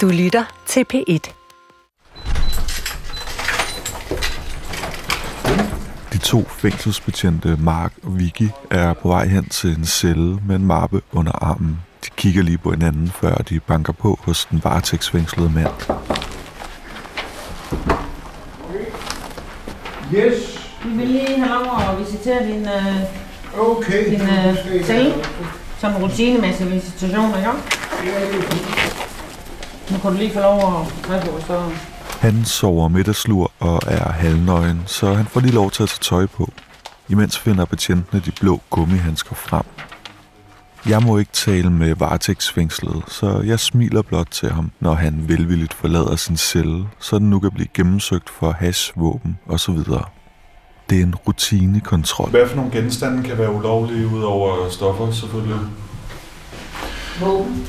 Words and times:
Du 0.00 0.08
lytter 0.08 0.44
til 0.66 0.84
P1. 0.94 1.32
De 6.12 6.18
to 6.18 6.44
fængselsbetjente 6.48 7.56
Mark 7.60 7.92
og 8.02 8.18
Vicky 8.18 8.48
er 8.70 8.92
på 8.92 9.08
vej 9.08 9.26
hen 9.26 9.48
til 9.48 9.70
en 9.78 9.84
celle 9.84 10.38
med 10.46 10.56
en 10.56 10.66
mappe 10.66 11.02
under 11.12 11.32
armen. 11.32 11.78
De 12.04 12.10
kigger 12.16 12.42
lige 12.42 12.58
på 12.58 12.70
hinanden, 12.70 13.08
før 13.20 13.34
de 13.34 13.60
banker 13.60 13.92
på 13.92 14.18
hos 14.22 14.44
den 14.44 14.60
varetægtsfængslede 14.64 15.50
mand. 15.50 15.70
Yes, 20.14 20.68
Vi 20.84 20.90
vil 20.90 21.08
lige 21.08 21.40
have 21.40 21.64
lov 21.64 21.80
at 21.90 21.98
visitere 21.98 22.46
din, 22.46 22.66
øh, 22.66 23.60
okay. 23.60 24.10
din 24.10 24.20
øh, 24.20 24.84
celle. 24.84 25.14
Som 25.78 25.94
rutinemæssig 26.02 26.70
visitation, 26.70 27.34
ikke? 27.36 27.50
Nu 28.04 28.83
kan 30.04 30.12
du 30.12 30.18
lige 30.18 30.32
få 30.32 30.40
lov 30.40 30.86
at 31.10 31.44
så... 31.46 31.70
Han 32.20 32.44
sover 32.44 32.88
middagslur 32.88 33.52
og 33.60 33.80
er 33.86 34.12
halvnøgen, 34.12 34.82
så 34.86 35.14
han 35.14 35.26
får 35.26 35.40
lige 35.40 35.54
lov 35.54 35.70
til 35.70 35.82
at 35.82 35.88
tage 35.88 36.00
tøj 36.00 36.26
på. 36.26 36.52
Imens 37.08 37.38
finder 37.38 37.64
betjentene 37.64 38.22
de 38.26 38.30
blå 38.40 38.60
gummihandsker 38.70 39.34
frem. 39.34 39.62
Jeg 40.88 41.02
må 41.02 41.18
ikke 41.18 41.32
tale 41.32 41.70
med 41.70 41.94
varetægtsfængslet, 41.94 43.02
så 43.08 43.40
jeg 43.40 43.60
smiler 43.60 44.02
blot 44.02 44.28
til 44.30 44.50
ham, 44.50 44.70
når 44.80 44.94
han 44.94 45.24
velvilligt 45.28 45.74
forlader 45.74 46.16
sin 46.16 46.36
celle, 46.36 46.86
så 47.00 47.18
den 47.18 47.30
nu 47.30 47.40
kan 47.40 47.50
blive 47.50 47.68
gennemsøgt 47.74 48.30
for 48.30 48.52
hash, 48.52 48.92
våben 48.96 49.38
osv. 49.48 49.78
Det 50.90 50.98
er 50.98 51.02
en 51.02 51.14
rutinekontrol. 51.14 52.30
Hvad 52.30 52.48
for 52.48 52.56
nogle 52.56 52.70
genstande 52.70 53.22
kan 53.22 53.38
være 53.38 53.52
ulovlige 53.52 54.06
ud 54.06 54.22
over 54.22 54.70
stoffer, 54.70 55.10
selvfølgelig? 55.10 55.58
Våben, 57.20 57.66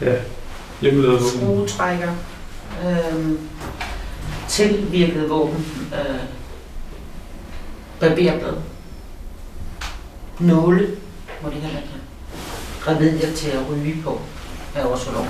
Ja, 0.00 0.14
hjemmelavet 0.84 1.20
våben. 1.22 1.68
skruetrækker, 1.68 2.12
øh, 2.84 3.30
tilvirket 4.48 5.30
våben, 5.30 5.66
øh, 5.92 6.20
barberblad, 8.00 8.54
nåle, 10.40 10.88
må 11.42 11.48
de 11.48 11.54
heller 11.54 11.78
ikke 11.78 11.90
have. 11.90 12.96
Remedier 12.96 13.32
til 13.32 13.50
at 13.50 13.60
ryge 13.70 14.02
på, 14.04 14.20
er 14.74 14.84
også 14.84 15.12
lov. 15.12 15.26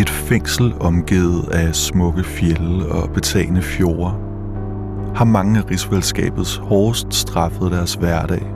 I 0.00 0.02
et 0.02 0.10
fængsel 0.10 0.74
omgivet 0.80 1.48
af 1.50 1.74
smukke 1.74 2.24
fjelde 2.24 2.88
og 2.88 3.10
betagende 3.10 3.62
fjorde, 3.62 4.14
har 5.14 5.24
mange 5.24 5.58
af 5.58 5.70
rigsfællesskabets 5.70 6.56
hårdest 6.56 7.14
straffet 7.14 7.72
deres 7.72 7.94
hverdag. 7.94 8.54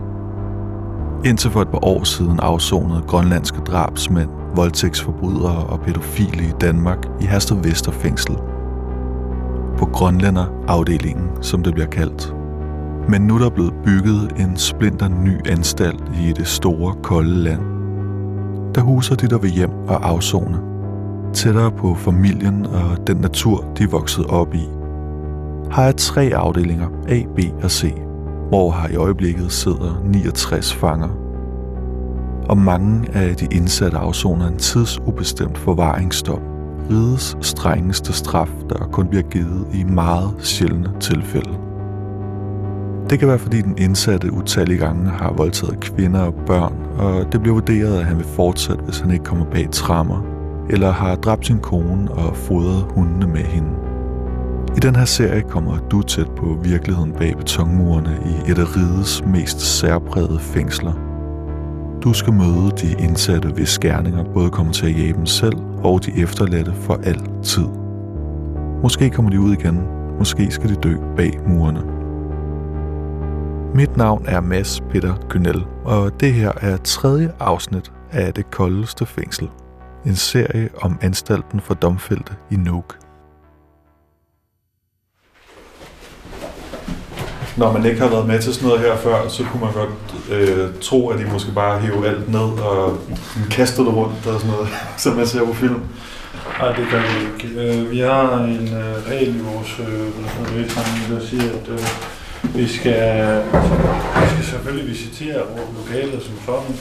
Indtil 1.25 1.50
for 1.50 1.62
et 1.62 1.69
par 1.69 1.84
år 1.84 2.05
siden 2.05 2.41
afsonede 2.41 3.03
grønlandske 3.06 3.59
drabsmænd, 3.59 4.28
voldtægtsforbrydere 4.56 5.67
og 5.67 5.81
pædofile 5.81 6.45
i 6.45 6.53
Danmark 6.61 6.98
i 7.20 7.25
Hersted 7.25 7.56
Vester 7.56 7.92
fængsel. 7.92 8.37
På 9.78 9.87
Grønlænderafdelingen, 9.87 11.28
som 11.41 11.62
det 11.62 11.75
bliver 11.75 11.89
kaldt. 11.89 12.34
Men 13.09 13.22
nu 13.22 13.34
er 13.34 13.38
der 13.38 13.50
blevet 13.50 13.75
bygget 13.84 14.32
en 14.38 14.56
splinter 14.56 15.09
ny 15.09 15.50
anstalt 15.50 16.03
i 16.21 16.32
det 16.32 16.47
store, 16.47 16.94
kolde 17.03 17.37
land. 17.37 17.61
Der 18.75 18.81
huser 18.81 19.15
de, 19.15 19.28
der 19.28 19.38
vil 19.38 19.50
hjem 19.50 19.71
og 19.88 20.09
afzone 20.09 20.74
tættere 21.34 21.71
på 21.71 21.95
familien 21.95 22.67
og 22.67 23.06
den 23.06 23.17
natur, 23.17 23.65
de 23.78 23.91
voksede 23.91 24.27
op 24.27 24.55
i, 24.55 24.69
har 25.71 25.84
jeg 25.84 25.97
tre 25.97 26.31
afdelinger, 26.34 26.89
A, 27.09 27.22
B 27.37 27.39
og 27.62 27.71
C, 27.71 27.95
hvor 28.49 28.71
her 28.72 28.89
i 28.89 28.97
øjeblikket 28.97 29.53
sidder 29.53 30.03
69 30.05 30.75
fanger. 30.75 31.09
Og 32.49 32.59
mange 32.59 33.09
af 33.15 33.37
de 33.37 33.47
indsatte 33.53 33.97
afsoner 33.97 34.49
en 34.49 34.56
tidsubestemt 34.56 35.59
forvaringsdom, 35.59 36.41
rides 36.91 37.37
strengeste 37.41 38.12
straf, 38.12 38.50
der 38.69 38.89
kun 38.93 39.06
bliver 39.06 39.23
givet 39.23 39.67
i 39.75 39.84
meget 39.84 40.31
sjældne 40.39 40.91
tilfælde. 41.00 41.59
Det 43.11 43.19
kan 43.19 43.28
være, 43.28 43.39
fordi 43.39 43.61
den 43.61 43.78
indsatte 43.78 44.33
utallige 44.33 44.78
gange 44.78 45.11
har 45.11 45.33
voldtaget 45.33 45.81
kvinder 45.81 46.21
og 46.21 46.34
børn, 46.47 46.75
og 46.99 47.33
det 47.33 47.41
bliver 47.41 47.55
vurderet, 47.55 47.99
at 47.99 48.05
han 48.05 48.17
vil 48.17 48.27
fortsætte, 48.27 48.83
hvis 48.84 49.00
han 49.00 49.11
ikke 49.11 49.25
kommer 49.25 49.44
bag 49.44 49.69
trammer 49.73 50.34
eller 50.70 50.91
har 50.91 51.16
dræbt 51.16 51.47
sin 51.47 51.58
kone 51.58 52.10
og 52.10 52.36
fodret 52.36 52.86
hundene 52.94 53.26
med 53.26 53.42
hende. 53.42 53.69
I 54.76 54.80
den 54.80 54.97
her 54.97 55.04
serie 55.04 55.42
kommer 55.42 55.78
du 55.91 56.02
tæt 56.02 56.30
på 56.36 56.58
virkeligheden 56.62 57.12
bag 57.12 57.36
betonmurene 57.36 58.19
i 58.25 58.50
et 58.50 58.58
af 58.58 58.76
rigets 58.76 59.25
mest 59.26 59.60
særprægede 59.60 60.38
fængsler. 60.38 60.92
Du 62.04 62.12
skal 62.12 62.32
møde 62.32 62.70
de 62.82 62.92
indsatte, 62.98 63.48
hvis 63.48 63.69
skærninger 63.69 64.25
både 64.25 64.50
kommer 64.50 64.72
til 64.72 64.86
at 64.86 64.98
jage 64.98 65.12
dem 65.12 65.26
selv 65.26 65.56
og 65.82 66.06
de 66.06 66.22
efterladte 66.22 66.72
for 66.72 67.00
altid. 67.04 67.66
Måske 68.82 69.10
kommer 69.10 69.31
de 69.31 69.41
ud 69.41 69.52
igen, 69.52 69.81
måske 70.19 70.50
skal 70.50 70.70
de 70.70 70.75
dø 70.75 70.96
bag 71.16 71.41
murene. 71.46 71.82
Mit 73.75 73.96
navn 73.96 74.25
er 74.28 74.41
Mads 74.41 74.81
Peter 74.91 75.14
Kynel, 75.28 75.66
og 75.84 76.20
det 76.20 76.32
her 76.32 76.52
er 76.60 76.76
tredje 76.76 77.32
afsnit 77.41 77.92
af 78.12 78.34
Det 78.34 78.50
Koldeste 78.50 79.06
Fængsel 79.06 79.50
en 80.06 80.16
serie 80.16 80.69
om 80.82 80.98
anstalten 81.03 81.60
for 81.60 81.75
domfældte 81.75 82.32
i 82.50 82.56
Nuuk. 82.56 82.98
Når 87.56 87.72
man 87.72 87.84
ikke 87.87 88.00
har 88.00 88.09
været 88.09 88.26
med 88.26 88.43
til 88.43 88.54
sådan 88.54 88.69
noget 88.69 88.82
her 88.82 88.97
før, 88.97 89.28
så 89.28 89.44
kunne 89.44 89.60
man 89.64 89.72
godt 89.72 89.91
øh, 90.31 90.69
tro, 90.81 91.09
at 91.09 91.19
de 91.19 91.25
måske 91.32 91.53
bare 91.53 91.81
hæve 91.81 92.09
alt 92.09 92.28
ned 92.28 92.41
og 92.41 92.98
kaste 93.50 93.82
det 93.82 93.94
rundt 93.94 94.26
og 94.26 94.41
sådan 94.41 94.54
noget, 94.54 94.69
som 95.03 95.16
man 95.16 95.26
ser 95.26 95.44
på 95.44 95.53
film. 95.53 95.81
Nej, 96.59 96.76
det 96.76 96.87
gør 96.91 97.03
vi 97.03 97.25
ikke. 97.26 97.60
Øh, 97.60 97.91
vi 97.91 97.98
har 97.98 98.38
en 98.38 98.69
øh, 98.75 99.10
regel 99.10 99.37
i 99.37 99.41
vores 99.41 99.81
øh, 99.81 100.56
vedtrækning, 100.56 101.20
der 101.20 101.26
siger, 101.26 101.43
at 101.43 101.69
øh, 101.69 101.81
vi, 102.56 102.69
skal, 102.69 103.43
vi 104.20 104.26
skal 104.32 104.44
selvfølgelig 104.44 104.88
visitere 104.88 105.38
vores 105.38 105.70
lokaler 105.78 106.20
som 106.20 106.34
sådan, 106.47 106.76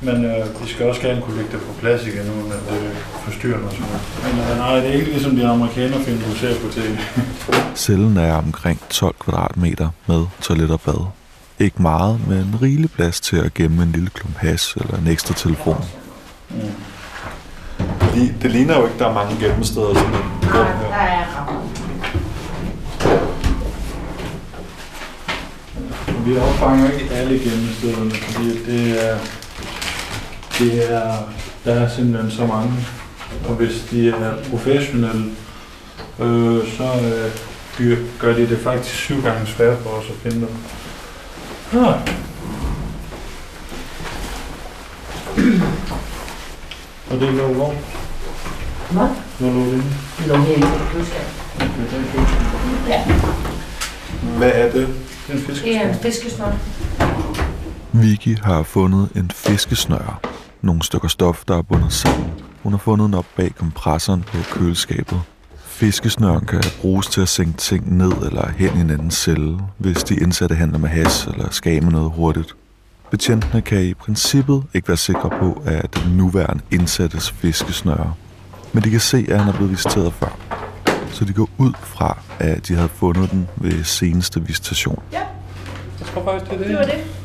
men 0.00 0.24
øh, 0.24 0.62
vi 0.62 0.68
skal 0.68 0.86
også 0.86 1.00
gerne 1.00 1.20
kunne 1.22 1.36
lægge 1.36 1.52
det 1.52 1.60
på 1.60 1.72
plads 1.80 2.06
igen, 2.06 2.30
uden 2.30 2.52
at 2.52 2.58
det 2.70 2.92
forstyrrer 3.24 3.58
og 3.66 3.72
sådan 3.72 3.86
noget. 3.86 4.02
Men 4.24 4.52
øh, 4.52 4.58
nej, 4.58 4.76
det 4.76 4.88
er 4.88 4.92
ikke 4.92 5.10
ligesom 5.10 5.36
de 5.36 5.46
amerikanerfilm, 5.46 6.18
du 6.18 6.34
ser 6.34 6.60
på 6.60 6.72
tv. 6.72 6.96
Cellen 7.84 8.16
er 8.16 8.34
omkring 8.34 8.80
12 8.90 9.14
kvadratmeter 9.18 9.88
med 10.06 10.24
toilet 10.40 10.70
og 10.70 10.80
bad. 10.80 11.06
Ikke 11.58 11.82
meget, 11.82 12.28
men 12.28 12.58
rigelig 12.62 12.90
plads 12.90 13.20
til 13.20 13.36
at 13.36 13.54
gemme 13.54 13.82
en 13.82 13.92
lille 13.92 14.10
klump 14.10 14.36
hash 14.36 14.76
eller 14.80 14.98
en 14.98 15.06
ekstra 15.06 15.34
telefon. 15.34 15.84
Mm. 16.50 16.56
Det, 18.14 18.34
det 18.42 18.50
ligner 18.50 18.78
jo 18.78 18.86
ikke, 18.86 18.98
der 18.98 19.08
er 19.08 19.14
mange 19.14 19.46
gemmesteder 19.46 19.94
sådan 19.94 20.12
rum 20.12 20.22
Der 20.52 20.64
er 20.94 21.20
Vi 26.24 26.36
opfanger 26.36 26.90
ikke 26.90 27.14
alle 27.14 27.38
gemmestederne, 27.38 28.10
fordi 28.10 28.64
det 28.66 29.10
er, 29.10 29.18
det 30.60 30.92
er, 30.92 31.12
der 31.64 31.74
er 31.74 31.88
simpelthen 31.88 32.30
så 32.30 32.46
mange. 32.46 32.72
Og 33.48 33.54
hvis 33.54 33.84
de 33.90 34.08
er 34.10 34.34
professionelle, 34.50 35.24
øh, 36.20 36.76
så 36.76 36.84
øh, 36.84 37.30
gør- 38.20 38.34
de 38.34 38.48
det 38.48 38.58
faktisk 38.58 38.94
syv 38.94 39.22
gange 39.22 39.46
svært 39.46 39.78
for 39.78 39.90
os 39.90 40.04
at 40.08 40.16
finde 40.22 40.36
dem. 40.46 40.48
Ah. 41.80 41.94
Og 47.10 47.20
det 47.20 47.28
er 47.28 47.32
lov 47.32 47.54
lov. 47.54 47.74
Hvad? 48.90 49.08
Lov 49.40 49.54
lov 49.54 49.66
inde. 49.72 49.84
Lå 50.26 50.34
her 50.36 50.56
i 50.56 50.60
køleskabet. 50.92 51.32
Ja, 52.88 53.04
Hvad 54.38 54.50
er 54.54 54.72
det? 54.72 54.88
Det 55.26 55.32
er 55.32 55.32
en 55.32 55.40
fisk. 55.42 55.64
det 55.64 55.76
er 55.76 55.88
en. 55.88 56.54
Vicky 57.92 58.38
har 58.42 58.62
fundet 58.62 59.08
en 59.16 59.30
fiskesnøre. 59.34 60.16
Nogle 60.62 60.82
stykker 60.82 61.08
stof, 61.08 61.44
der 61.48 61.58
er 61.58 61.62
bundet 61.62 61.92
sammen. 61.92 62.30
Hun 62.62 62.72
har 62.72 62.78
fundet 62.78 63.04
den 63.06 63.14
op 63.14 63.26
bag 63.36 63.54
kompressoren 63.54 64.22
på 64.22 64.36
køleskabet. 64.52 65.20
Fiskesnøren 65.64 66.46
kan 66.46 66.62
bruges 66.80 67.06
til 67.06 67.20
at 67.20 67.28
sænke 67.28 67.58
ting 67.58 67.96
ned 67.96 68.12
eller 68.12 68.50
hen 68.50 68.76
i 68.76 68.80
en 68.80 68.90
anden 68.90 69.10
celle, 69.10 69.58
hvis 69.78 70.04
de 70.04 70.16
indsatte 70.16 70.54
handler 70.54 70.78
med 70.78 70.88
has 70.88 71.26
eller 71.26 71.50
skal 71.50 71.82
med 71.82 71.92
noget 71.92 72.10
hurtigt. 72.10 72.54
Betjentene 73.10 73.62
kan 73.62 73.82
i 73.82 73.94
princippet 73.94 74.62
ikke 74.74 74.88
være 74.88 74.96
sikre 74.96 75.30
på, 75.30 75.62
at 75.66 75.94
den 75.94 76.16
nuværende 76.16 76.62
indsattes 76.70 77.30
fiskesnøre 77.30 78.14
Men 78.72 78.84
de 78.84 78.90
kan 78.90 79.00
se, 79.00 79.26
at 79.28 79.38
han 79.38 79.48
er 79.48 79.52
blevet 79.52 79.70
visiteret 79.70 80.12
før. 80.12 80.38
Så 81.12 81.24
de 81.24 81.32
går 81.32 81.48
ud 81.58 81.72
fra, 81.82 82.18
at 82.38 82.68
de 82.68 82.74
havde 82.74 82.88
fundet 82.88 83.30
den 83.30 83.48
ved 83.56 83.84
seneste 83.84 84.46
visitation. 84.46 85.02
Jeg 85.12 85.26
tror 86.14 86.24
faktisk, 86.24 86.50
det 86.50 86.54
er 86.54 86.58
det. 86.58 86.68
Det 86.68 86.76
var 86.76 86.84
det. 86.84 87.19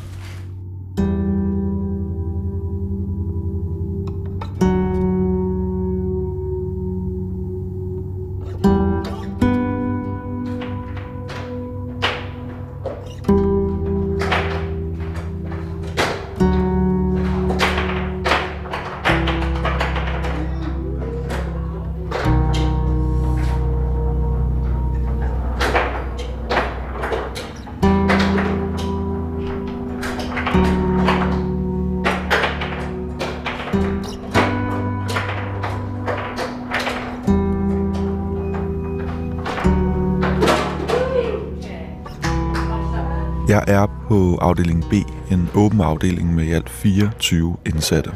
Afdeling 44.40 44.84
B, 44.90 44.92
en 45.32 45.48
åben 45.54 45.80
afdeling 45.80 46.34
med 46.34 46.44
i 46.44 46.52
alt 46.52 46.70
24 46.70 47.56
indsatte. 47.66 48.10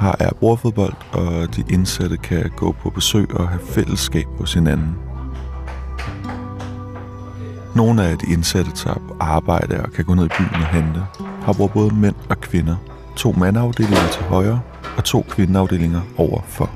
Her 0.00 0.14
er 0.20 0.30
bordfodbold, 0.40 0.94
og 1.12 1.56
de 1.56 1.64
indsatte 1.70 2.16
kan 2.16 2.50
gå 2.56 2.72
på 2.72 2.90
besøg 2.90 3.34
og 3.34 3.48
have 3.48 3.60
fællesskab 3.66 4.26
hos 4.38 4.54
hinanden. 4.54 4.96
Nogle 7.74 8.04
af 8.04 8.18
de 8.18 8.32
indsatte 8.32 8.70
tager 8.70 8.98
på 9.08 9.16
arbejde 9.20 9.80
og 9.80 9.92
kan 9.92 10.04
gå 10.04 10.14
ned 10.14 10.24
i 10.24 10.28
byen 10.38 10.62
og 10.62 10.66
hente. 10.66 11.02
Her 11.46 11.52
bor 11.52 11.66
både 11.66 11.94
mænd 11.94 12.14
og 12.30 12.40
kvinder. 12.40 12.76
To 13.16 13.32
mandafdelinger 13.32 14.08
til 14.12 14.22
højre 14.22 14.60
og 14.96 15.04
to 15.04 15.26
kvindeafdelinger 15.28 16.00
overfor. 16.16 16.70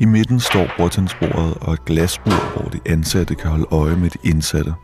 I 0.00 0.04
midten 0.04 0.40
står 0.40 0.66
bordtennisbordet 0.78 1.54
og 1.60 1.72
et 1.72 1.84
glasbord, 1.84 2.52
hvor 2.56 2.70
de 2.70 2.80
ansatte 2.86 3.34
kan 3.34 3.50
holde 3.50 3.66
øje 3.70 3.96
med 3.96 4.10
de 4.10 4.18
indsatte. 4.24 4.74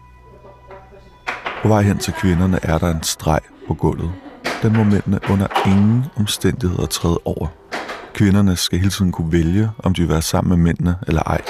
På 1.63 1.69
vej 1.69 1.83
hen 1.83 1.99
til 1.99 2.13
kvinderne 2.13 2.59
er 2.63 2.79
der 2.79 2.91
en 2.91 3.03
streg 3.03 3.41
på 3.69 3.75
gulvet. 3.75 4.13
Den 4.63 4.77
må 4.77 4.85
mændene 4.85 5.21
under 5.31 5.47
ingen 5.67 6.05
omstændigheder 6.17 6.87
træde 6.87 7.19
over. 7.25 7.47
Kvinderne 8.15 8.57
skal 8.57 8.79
hele 8.79 8.91
tiden 8.91 9.13
kunne 9.13 9.33
vælge, 9.33 9.71
om 9.79 9.95
de 9.95 10.03
vil 10.03 10.11
være 10.11 10.23
sammen 10.23 10.49
med 10.49 10.65
mændene 10.65 10.97
eller 11.07 11.23
ej. 11.23 11.41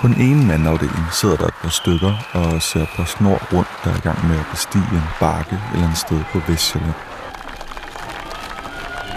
På 0.00 0.08
den 0.08 0.20
ene 0.20 0.46
mandafdeling 0.46 1.06
sidder 1.12 1.36
der 1.36 1.46
et 1.46 1.54
par 1.62 1.68
stykker 1.68 2.14
og 2.32 2.62
ser 2.62 2.86
på 2.96 3.04
snor 3.04 3.38
rundt, 3.52 3.68
der 3.84 3.90
er 3.90 3.96
i 3.96 4.00
gang 4.00 4.28
med 4.28 4.36
at 4.36 4.46
bestige 4.50 4.84
en 4.92 5.08
bakke 5.20 5.58
eller 5.74 5.88
en 5.88 5.96
sted 5.96 6.20
på 6.32 6.38
Vestjylland. 6.48 6.94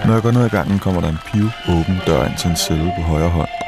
Når 0.06 0.14
jeg 0.14 0.22
går 0.22 0.32
ned 0.32 0.44
ad 0.44 0.50
gangen, 0.50 0.80
kommer 0.80 1.02
der 1.02 1.10
en 1.10 1.20
piv 1.26 1.46
åben 1.70 1.98
dør 2.08 2.26
ind 2.26 2.38
til 2.38 2.50
en 2.50 2.58
celle 2.58 2.94
på 2.98 3.02
højre 3.02 3.30
hånd. 3.30 3.65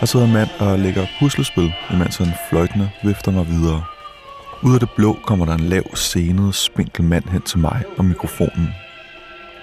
Der 0.00 0.06
sidder 0.06 0.26
en 0.26 0.32
mand 0.32 0.48
og 0.58 0.78
lægger 0.78 1.06
puslespil, 1.18 1.72
imens 1.92 2.16
han 2.16 2.32
fløjtende 2.48 2.90
vifter 3.02 3.30
mig 3.32 3.48
videre. 3.48 3.84
Ud 4.62 4.74
af 4.74 4.80
det 4.80 4.90
blå 4.96 5.18
kommer 5.26 5.44
der 5.46 5.54
en 5.54 5.60
lav, 5.60 5.96
senet, 5.96 6.54
spinkel 6.54 7.04
mand 7.04 7.24
hen 7.28 7.42
til 7.42 7.58
mig 7.58 7.82
og 7.98 8.04
mikrofonen. 8.04 8.68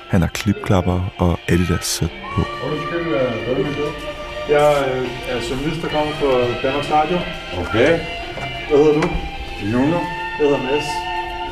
Han 0.09 0.21
har 0.21 0.27
klipklapper 0.27 0.99
og 1.17 1.39
Adidas 1.47 1.85
sæt 1.85 2.11
på. 2.35 2.41
Undskyld, 2.71 3.03
hvad 3.09 3.19
er 3.19 3.55
det? 3.57 3.65
Jeg 4.49 4.67
øh, 4.91 5.07
er 5.31 5.39
journalist, 5.49 5.81
der 5.81 5.89
kommer 5.95 6.13
fra 6.19 6.31
Danmarks 6.63 6.91
Radio. 6.91 7.17
Okay, 7.61 7.99
Hvad 8.69 8.77
hedder 8.77 9.01
du? 9.01 9.07
Juno. 9.71 9.99
Jeg 10.37 10.45
hedder 10.47 10.61
Mads. 10.67 10.87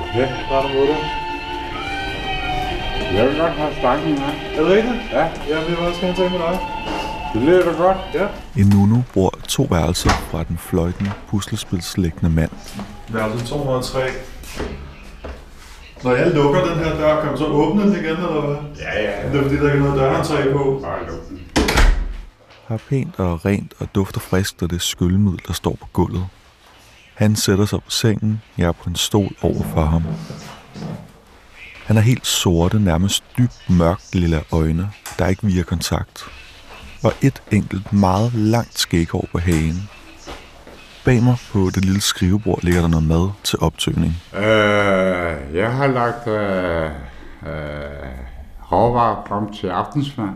Okay, 0.03 0.27
Rart 0.51 0.65
at 0.65 0.71
møde 0.75 0.87
dig. 0.87 1.01
jeg 3.15 3.25
vil 3.27 3.37
godt 3.39 3.53
have 3.53 3.73
snakken 3.79 4.09
med. 4.09 4.31
Er 4.55 4.61
det 4.63 4.71
rigtigt? 4.75 4.99
Ja, 5.49 5.59
vi 5.67 5.69
vil 5.75 5.77
også 5.77 6.01
gerne 6.01 6.15
tale 6.15 6.29
med 6.29 6.39
dig. 6.39 6.59
Det 7.35 7.43
lyder 7.43 7.71
da 7.71 7.77
godt. 7.77 7.97
Ja. 8.13 8.27
I 8.55 8.63
Nuno 8.63 9.01
bor 9.13 9.39
to 9.47 9.63
værelser 9.63 10.09
fra 10.09 10.43
den 10.43 10.57
fløjtende, 10.57 11.11
puslespilslæggende 11.27 12.29
mand. 12.29 12.51
Værelse 13.09 13.45
203. 13.45 13.99
Når 16.03 16.15
jeg 16.15 16.31
lukker 16.31 16.65
den 16.65 16.77
her 16.83 16.95
dør, 16.97 17.21
kan 17.21 17.29
man 17.29 17.37
så 17.37 17.45
åbne 17.45 17.81
den 17.81 17.91
igen, 17.91 18.05
eller 18.05 18.41
hvad? 18.45 18.55
Ja, 18.79 19.01
ja. 19.01 19.29
Det 19.31 19.39
er 19.39 19.43
fordi, 19.43 19.55
der 19.55 19.73
ikke 19.73 19.77
er 19.77 19.83
noget 19.83 19.99
dørhåndtag 19.99 20.51
på. 20.53 20.79
Bare 20.83 21.05
luk 21.07 21.29
den. 21.29 21.39
Har 22.67 22.79
pænt 22.89 23.19
og 23.19 23.45
rent 23.45 23.73
og 23.79 23.87
dufter 23.95 24.19
frisk, 24.19 24.55
og 24.61 24.69
det 24.69 24.75
er 24.75 24.79
skyllemiddel, 24.79 25.41
der 25.47 25.53
står 25.53 25.77
på 25.81 25.87
gulvet. 25.93 26.27
Han 27.13 27.35
sætter 27.35 27.65
sig 27.65 27.79
på 27.83 27.91
sengen, 27.91 28.41
jeg 28.57 28.67
er 28.67 28.71
på 28.71 28.89
en 28.89 28.95
stol 28.95 29.35
over 29.41 29.63
for 29.73 29.85
ham. 29.85 30.03
Han 31.85 31.95
har 31.95 32.03
helt 32.03 32.27
sorte, 32.27 32.79
nærmest 32.79 33.23
dybt 33.37 33.69
mørkt 33.69 34.15
lille 34.15 34.43
øjne, 34.51 34.89
der 35.19 35.27
ikke 35.27 35.47
virer 35.47 35.63
kontakt. 35.63 36.25
Og 37.05 37.13
et 37.21 37.41
enkelt, 37.51 37.93
meget 37.93 38.33
langt 38.33 38.79
skæghår 38.79 39.27
på 39.31 39.37
hagen. 39.39 39.89
Bag 41.05 41.23
mig 41.23 41.37
på 41.51 41.59
det 41.59 41.85
lille 41.85 42.01
skrivebord 42.01 42.59
ligger 42.63 42.81
der 42.81 42.87
noget 42.87 43.07
mad 43.07 43.29
til 43.43 43.59
optøning. 43.61 44.13
Øh, 44.37 45.55
jeg 45.55 45.71
har 45.71 45.87
lagt 45.87 46.27
øh, 46.27 46.85
øh, 46.85 48.09
råvarer 48.71 49.25
frem 49.27 49.53
til 49.53 49.67
aftensmad. 49.67 50.27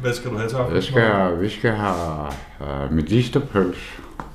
Hvad 0.00 0.12
skal 0.12 0.30
du 0.30 0.36
have 0.36 0.48
til 0.48 0.56
aften? 0.56 0.74
Jeg 0.74 0.82
skal, 0.82 1.40
vi 1.40 1.48
skal 1.48 1.70
have 1.70 2.26
øh, 2.60 2.92
medisterpøls 2.92 3.78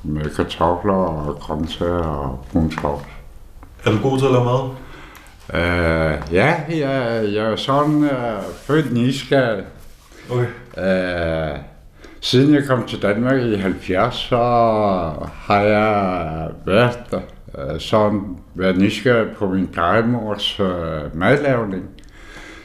med 0.03 0.35
kartofler 0.35 0.93
og 0.93 1.35
grøntsager 1.39 2.03
og 2.03 2.45
brunskovs. 2.51 3.03
Er 3.85 3.91
du 3.91 3.97
god 4.09 4.19
til 4.19 4.25
at 4.25 4.31
lave 4.31 4.45
mad? 4.45 4.69
Øh, 5.53 6.33
ja, 6.33 6.55
jeg, 6.69 7.23
jeg 7.33 7.51
er 7.51 7.55
sådan 7.55 8.03
øh, 8.03 8.41
født 8.67 8.93
nysgerrig. 8.93 9.63
Okay. 10.31 10.47
Øh, 10.77 11.59
siden 12.21 12.53
jeg 12.53 12.63
kom 12.67 12.85
til 12.85 13.01
Danmark 13.01 13.41
i 13.41 13.55
70, 13.55 14.15
så 14.15 14.37
har 15.33 15.59
jeg 15.61 16.49
været 16.65 17.23
øh, 17.57 17.79
sådan 17.79 18.37
været 18.55 18.77
nysgerrig 18.77 19.27
på 19.37 19.47
min 19.47 19.67
plejemors 19.67 20.59
øh, 20.59 21.17
madlavning. 21.17 21.83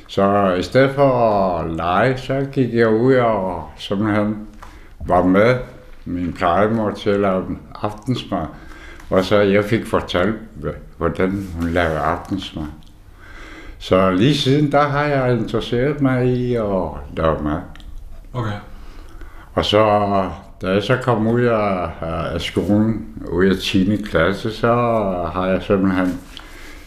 Så 0.06 0.54
i 0.54 0.62
stedet 0.62 0.90
for 0.90 1.10
at 1.58 1.70
lege, 1.70 2.18
så 2.18 2.46
gik 2.52 2.74
jeg 2.74 2.88
ud 2.88 3.14
og 3.14 3.70
simpelthen 3.76 4.48
var 5.06 5.22
med 5.22 5.58
min 6.04 6.32
plejemor 6.32 6.90
til 6.90 7.10
at 7.10 7.20
lave 7.20 7.58
aftensmad. 7.82 8.46
Og 9.10 9.24
så 9.24 9.38
jeg 9.38 9.64
fik 9.64 9.86
fortalt, 9.86 10.34
hvordan 10.98 11.46
hun 11.60 11.70
lavede 11.70 11.98
aftensmad. 11.98 12.66
Så 13.84 14.10
lige 14.10 14.36
siden, 14.36 14.72
der 14.72 14.88
har 14.88 15.04
jeg 15.04 15.32
interesseret 15.32 16.00
mig 16.00 16.26
i 16.26 16.54
at 16.54 16.90
lave 17.16 17.42
mad. 17.42 17.60
Okay. 18.32 18.58
Og 19.54 19.64
så, 19.64 19.78
da 20.62 20.70
jeg 20.70 20.82
så 20.82 20.96
kom 21.02 21.26
ud 21.26 21.42
af, 21.42 21.90
af 22.00 22.40
skolen, 22.40 23.06
ud 23.28 23.46
af 23.46 23.56
10. 23.56 23.96
klasse, 24.10 24.52
så 24.52 24.72
har 25.34 25.46
jeg 25.46 25.62
simpelthen 25.62 26.20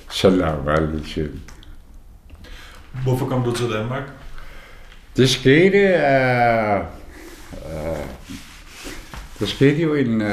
selv 0.09 0.37
lavet 0.37 0.65
mad 0.65 0.87
lige 0.87 1.09
siden. 1.09 1.41
Hvorfor 3.03 3.25
kom 3.25 3.43
du 3.43 3.51
til 3.51 3.69
Danmark? 3.69 4.03
Det 5.17 5.29
skete, 5.29 5.77
uh, 5.77 6.85
uh, 7.51 8.07
der 9.39 9.45
skete 9.45 9.81
jo 9.81 9.93
en 9.93 10.21
uh, 10.21 10.27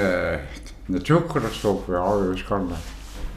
naturkatastrofe 0.88 1.98
over 1.98 2.24
i 2.24 2.28
Østgrønland. 2.28 2.82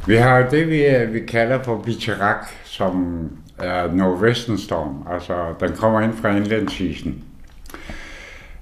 Vi 0.08 0.16
har 0.16 0.38
jo 0.38 0.46
det, 0.52 0.68
vi, 0.70 0.86
øh, 0.86 1.14
vi 1.14 1.20
kalder 1.20 1.64
for 1.64 1.82
Bicherak, 1.86 2.48
som 2.78 3.30
er 3.60 4.58
storm, 4.58 5.08
Altså, 5.12 5.54
den 5.60 5.72
kommer 5.76 6.02
ind 6.02 6.14
fra 6.14 6.30
indlandsisen. 6.30 7.24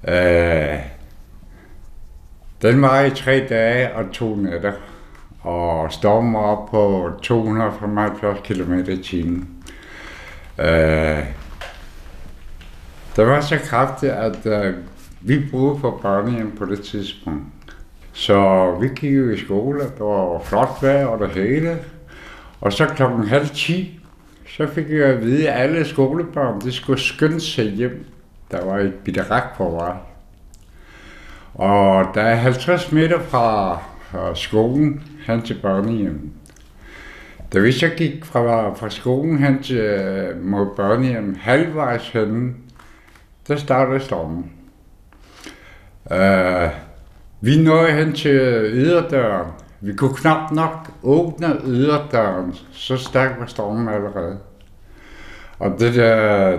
Øh, 0.07 0.79
den 2.61 2.81
var 2.81 3.01
i 3.01 3.09
tre 3.09 3.45
dage 3.49 3.95
og 3.95 4.11
to 4.11 4.35
nætter, 4.35 4.73
og 5.41 5.91
stormen 5.91 6.33
var 6.33 6.39
op 6.39 6.69
på 6.71 7.11
275 7.21 8.39
km 8.43 8.73
i 8.73 9.03
timen. 9.03 9.49
Uh, 10.57 11.25
det 13.15 13.27
var 13.27 13.41
så 13.41 13.57
kraftigt, 13.57 14.11
at 14.11 14.45
øh, 14.45 14.75
vi 15.21 15.45
boede 15.51 15.79
på 15.79 15.99
børnehjem 16.01 16.55
på 16.57 16.65
det 16.65 16.81
tidspunkt. 16.81 17.45
Så 18.13 18.71
vi 18.81 18.87
gik 18.87 19.17
jo 19.17 19.29
i 19.29 19.37
skole, 19.37 19.79
der 19.97 20.03
var 20.03 20.39
flot 20.43 20.77
vejr 20.81 21.05
og 21.05 21.19
det 21.19 21.29
hele. 21.29 21.77
Og 22.61 22.73
så 22.73 22.85
klokken 22.85 23.27
halv 23.27 23.49
10, 23.49 23.99
så 24.57 24.67
fik 24.67 24.89
jeg 24.89 25.05
at 25.05 25.21
vide, 25.21 25.49
at 25.49 25.61
alle 25.61 25.85
skolebørn, 25.85 26.61
de 26.61 26.71
skulle 26.71 26.99
skynde 26.99 27.39
sig 27.39 27.65
hjem. 27.65 28.05
Der 28.51 28.65
var 28.65 28.77
et 28.77 28.93
bitterak 28.93 29.57
på 29.57 29.69
vej. 29.69 29.95
Og 31.53 32.05
der 32.15 32.21
er 32.21 32.35
50 32.35 32.91
meter 32.91 33.19
fra, 33.19 33.79
skolen 34.35 35.03
hen 35.27 35.41
til 35.41 35.59
børnehjem. 35.61 36.31
Da 37.53 37.59
vi 37.59 37.71
så 37.71 37.89
gik 37.97 38.25
fra, 38.25 38.73
fra 38.73 38.89
skolen 38.89 39.37
hen 39.37 39.63
til 39.63 39.77
øh, 39.77 40.43
mod 40.43 40.75
børnehjem, 40.75 41.35
halvvejs 41.41 42.09
hen, 42.09 42.57
der 43.47 43.55
startede 43.55 43.99
stormen. 43.99 44.51
Uh, 46.11 46.69
vi 47.41 47.63
nåede 47.63 47.91
hen 47.91 48.13
til 48.13 48.39
yderdøren. 48.73 49.51
Vi 49.85 49.93
kunne 49.93 50.15
knap 50.15 50.51
nok 50.51 50.91
åbne 51.03 51.57
yderdøren, 51.65 52.55
så 52.71 52.97
stærk 52.97 53.39
var 53.39 53.45
stormen 53.45 53.87
allerede. 53.87 54.37
Og 55.59 55.79
det 55.79 55.95
der, 55.95 56.57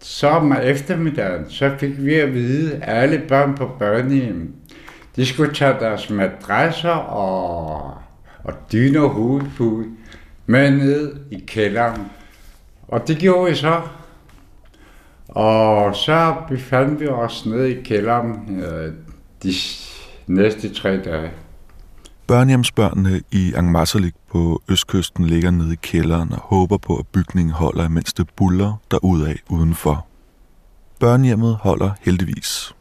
så 0.00 0.28
om 0.28 0.52
eftermiddagen, 0.52 1.50
så 1.50 1.70
fik 1.78 2.04
vi 2.04 2.14
at 2.14 2.34
vide, 2.34 2.74
at 2.74 3.02
alle 3.02 3.22
børn 3.28 3.54
på 3.54 3.70
børnehjem, 3.78 4.54
de 5.16 5.26
skulle 5.26 5.54
tage 5.54 5.76
deres 5.80 6.10
madrasser 6.10 6.90
og, 6.90 7.94
og 8.44 8.54
dyne 8.72 9.00
og 9.00 9.10
hovedpude 9.10 9.86
med 10.46 10.70
ned 10.70 11.16
i 11.30 11.44
kælderen. 11.46 12.00
Og 12.88 13.08
det 13.08 13.18
gjorde 13.18 13.50
vi 13.50 13.56
så. 13.56 13.80
Og 15.28 15.96
så 15.96 16.34
befandt 16.48 17.00
vi 17.00 17.06
os 17.06 17.46
nede 17.46 17.70
i 17.70 17.82
kælderen 17.82 18.62
øh, 18.64 18.92
de 19.42 19.52
næste 20.26 20.74
tre 20.74 21.02
dage. 21.02 21.30
Børnehjemsbørnene 22.26 23.20
i 23.30 23.52
Angmarsalik 23.56 24.14
på 24.30 24.62
østkysten 24.68 25.24
ligger 25.24 25.50
nede 25.50 25.72
i 25.72 25.78
kælderen 25.82 26.32
og 26.32 26.38
håber 26.38 26.76
på, 26.76 26.96
at 26.96 27.06
bygningen 27.06 27.52
holder, 27.52 27.88
mens 27.88 28.12
det 28.12 28.30
buller 28.36 28.80
derudad 28.90 29.34
udenfor. 29.48 30.06
Børnehjemmet 31.00 31.56
holder 31.56 31.90
heldigvis. 32.00 32.74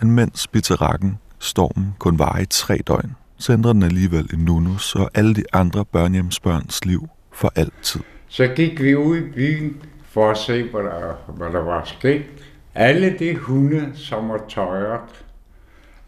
Men 0.00 0.10
mens 0.10 0.46
biterakken, 0.46 1.18
stormen, 1.38 1.94
kun 1.98 2.18
var 2.18 2.38
i 2.38 2.46
tre 2.46 2.78
døgn, 2.86 3.16
så 3.38 3.52
ændrer 3.52 3.72
den 3.72 3.82
alligevel 3.82 4.30
en 4.32 4.38
Nunus 4.38 4.94
og 4.94 5.10
alle 5.14 5.34
de 5.34 5.44
andre 5.52 5.84
børnehjemsbørns 5.84 6.84
liv 6.84 7.08
for 7.32 7.52
altid. 7.56 8.00
Så 8.28 8.46
gik 8.56 8.82
vi 8.82 8.96
ud 8.96 9.16
i 9.16 9.30
byen 9.34 9.82
for 10.02 10.30
at 10.30 10.38
se, 10.38 10.62
hvad 10.70 10.82
der, 10.82 11.32
hvad 11.32 11.52
der 11.52 11.62
var 11.62 11.84
sket. 11.84 12.26
Alle 12.74 13.16
de 13.18 13.36
hunde, 13.36 13.90
som 13.94 14.28
var 14.28 14.40
tøjet, 14.48 15.00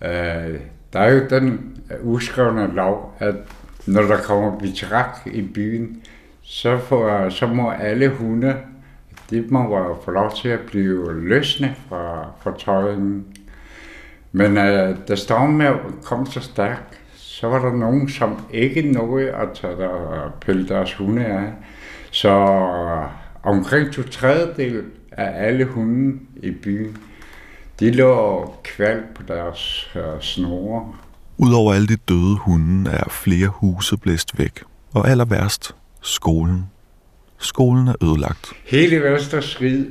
øh, 0.03 0.61
der 0.93 1.01
er 1.01 1.13
jo 1.13 1.27
den 1.31 1.79
uskrevne 2.03 2.75
lov, 2.75 3.17
at 3.19 3.35
når 3.87 4.03
der 4.03 4.17
kommer 4.17 4.59
bitrak 4.59 5.19
i 5.27 5.43
byen, 5.43 6.03
så, 6.43 6.79
får, 6.79 7.29
så 7.29 7.47
må 7.47 7.71
alle 7.71 8.09
hunde, 8.09 8.57
de 9.31 9.45
må 9.49 9.97
få 10.05 10.11
lov 10.11 10.33
til 10.37 10.49
at 10.49 10.61
blive 10.61 11.21
løsne 11.21 11.75
fra, 11.89 12.31
fra 12.43 12.55
tøjen. 12.59 13.25
Men 14.33 14.57
øh, 14.57 14.97
da 15.09 15.15
stormen 15.15 15.75
kom 16.05 16.27
så 16.27 16.41
stærk, 16.41 16.99
så 17.15 17.49
var 17.49 17.59
der 17.59 17.77
nogen, 17.77 18.09
som 18.09 18.37
ikke 18.51 18.83
nåede 18.83 19.31
at 19.31 19.49
tage 19.55 19.77
der, 19.77 20.33
pille 20.41 20.69
deres 20.69 20.95
hunde 20.95 21.25
af. 21.25 21.53
Så 22.11 22.29
omkring 23.43 23.93
to 23.93 24.03
tredjedel 24.03 24.85
af 25.13 25.47
alle 25.47 25.65
hunde 25.65 26.19
i 26.37 26.51
byen, 26.51 26.99
de 27.83 27.91
lå 27.91 28.55
kval 28.65 29.03
på 29.15 29.23
deres 29.29 29.91
øh, 29.97 30.21
snore. 30.21 30.95
Udover 31.39 31.75
alle 31.75 31.87
de 31.87 31.97
døde 31.97 32.37
hunde 32.37 32.91
er 32.91 33.09
flere 33.11 33.49
huse 33.49 33.97
blæst 33.97 34.39
væk. 34.39 34.63
Og 34.95 35.09
aller 35.09 35.25
værst, 35.25 35.75
skolen. 36.01 36.67
Skolen 37.39 37.89
er 37.89 37.95
ødelagt. 38.05 38.53
Hele 38.67 39.03
venstre 39.03 39.43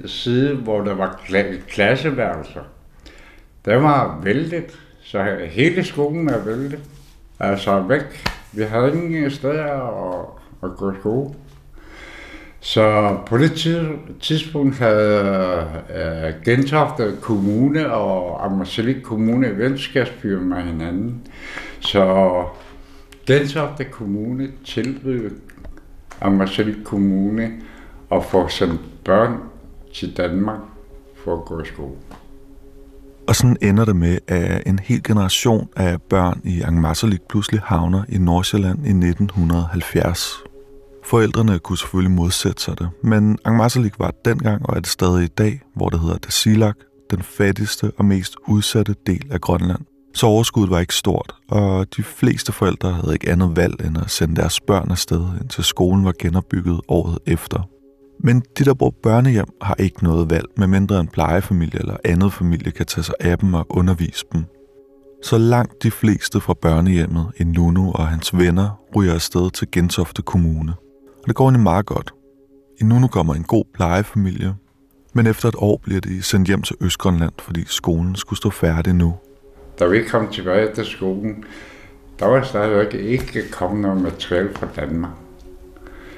side, 0.06 0.56
hvor 0.56 0.82
der 0.82 0.94
var 0.94 1.22
kla- 1.28 1.70
klasseværelser, 1.70 2.62
der 3.66 3.76
var 3.76 4.20
væltet. 4.24 4.80
Så 5.04 5.38
hele 5.50 5.84
skolen 5.84 6.30
er 6.30 6.44
væltet. 6.46 6.80
Altså 7.40 7.80
væk. 7.82 8.26
Vi 8.52 8.64
havde 8.64 8.94
ingen 8.94 9.32
steder 9.32 9.66
at, 10.12 10.26
at 10.64 10.78
gå 10.78 10.92
i 10.92 10.96
skole. 11.00 11.30
Så 12.64 13.18
på 13.26 13.38
det 13.38 13.52
tidspunkt 14.22 14.78
havde 14.78 15.68
øh, 15.96 16.44
Gentofte 16.46 17.18
Kommune 17.22 17.94
og 17.94 18.46
Amagerlik 18.46 19.04
Kommune 19.04 19.58
venskabsbyer 19.58 20.40
med 20.40 20.64
hinanden. 20.64 21.28
Så 21.80 22.46
Gentofte 23.28 23.84
Kommune 23.84 24.48
tilbød 24.66 25.32
Amagerlik 26.22 26.76
Kommune 26.84 27.52
at 28.12 28.26
få 28.26 28.48
sendt 28.48 28.82
børn 29.06 29.38
til 29.94 30.18
Danmark 30.18 30.60
for 31.24 31.38
at 31.38 31.46
gå 31.46 31.62
i 31.62 31.66
skole. 31.66 31.96
Og 33.28 33.36
sådan 33.36 33.58
ender 33.62 33.86
det 33.86 33.96
med, 33.96 34.18
at 34.28 34.64
en 34.66 34.80
hel 34.80 35.04
generation 35.04 35.70
af 35.76 36.02
børn 36.02 36.42
i 36.44 36.62
Angmarsalik 36.62 37.22
pludselig 37.30 37.62
havner 37.64 38.04
i 38.10 38.18
Nordsjælland 38.18 38.86
i 38.86 38.90
1970. 38.90 40.51
Forældrene 41.04 41.60
kunne 41.60 41.78
selvfølgelig 41.78 42.16
modsætte 42.16 42.62
sig 42.62 42.80
det, 42.80 42.90
men 43.04 43.38
Angmarsalik 43.46 44.00
var 44.00 44.14
dengang 44.26 44.70
og 44.70 44.76
er 44.76 44.80
det 44.80 44.90
stadig 44.90 45.24
i 45.24 45.28
dag, 45.28 45.62
hvor 45.76 45.90
det 45.90 46.00
hedder 46.00 46.18
Dasilak, 46.18 46.76
den 47.12 47.24
fattigste 47.24 47.92
og 47.98 48.06
mest 48.06 48.36
udsatte 48.48 48.96
del 49.08 49.28
af 49.32 49.42
Grønland. 49.42 49.82
Så 50.14 50.28
overskuddet 50.28 50.72
var 50.72 50.80
ikke 50.80 50.96
stort, 50.96 51.36
og 51.50 51.96
de 51.98 52.04
fleste 52.04 52.52
forældre 52.52 52.94
havde 52.94 53.14
ikke 53.14 53.32
andet 53.32 53.56
valg 53.56 53.86
end 53.86 53.98
at 53.98 54.12
sende 54.12 54.36
deres 54.36 54.60
børn 54.60 54.92
afsted, 54.92 55.28
indtil 55.42 55.64
skolen 55.64 56.06
var 56.06 56.14
genopbygget 56.20 56.82
året 56.88 57.20
efter. 57.26 57.68
Men 58.24 58.44
de, 58.58 58.66
der 58.66 58.74
bor 58.74 58.94
børnehjem, 59.04 59.46
har 59.62 59.76
ikke 59.80 60.04
noget 60.04 60.30
valg, 60.30 60.46
medmindre 60.58 61.00
en 61.00 61.08
plejefamilie 61.08 61.80
eller 61.80 61.98
andet 62.06 62.34
familie 62.34 62.72
kan 62.72 62.86
tage 62.86 63.04
sig 63.04 63.16
af 63.20 63.38
dem 63.38 63.54
og 63.54 63.66
undervise 63.70 64.26
dem. 64.34 64.44
Så 65.24 65.38
langt 65.38 65.84
de 65.84 65.92
fleste 65.92 66.40
fra 66.40 66.54
børnehjemmet, 66.54 67.32
en 67.38 67.48
Nunu 67.48 67.92
og 67.92 68.08
hans 68.08 68.38
venner, 68.38 68.80
ryger 68.96 69.14
afsted 69.14 69.52
til 69.52 69.68
Gentofte 69.72 70.22
Kommune. 70.22 70.74
Og 71.22 71.28
det 71.28 71.36
går 71.36 71.46
egentlig 71.46 71.64
meget 71.64 71.86
godt. 71.86 72.14
I 72.82 72.84
nu 72.84 73.08
kommer 73.08 73.34
en 73.34 73.44
god 73.44 73.64
plejefamilie, 73.74 74.56
men 75.14 75.28
efter 75.28 75.50
et 75.50 75.56
år 75.58 75.80
bliver 75.84 76.02
de 76.02 76.24
sendt 76.24 76.48
hjem 76.48 76.62
til 76.62 76.76
Østgrønland, 76.82 77.32
fordi 77.40 77.64
skolen 77.66 78.16
skulle 78.16 78.38
stå 78.38 78.50
færdig 78.50 78.94
nu. 78.94 79.16
Da 79.80 79.86
vi 79.86 80.04
kom 80.04 80.28
tilbage 80.28 80.74
til 80.76 80.86
skolen, 80.86 81.44
der 82.20 82.26
var 82.26 82.44
stadigvæk 82.44 82.94
ikke 82.94 83.52
kommet 83.52 83.82
noget 83.82 84.02
materiel 84.02 84.50
fra 84.54 84.68
Danmark. 84.76 85.12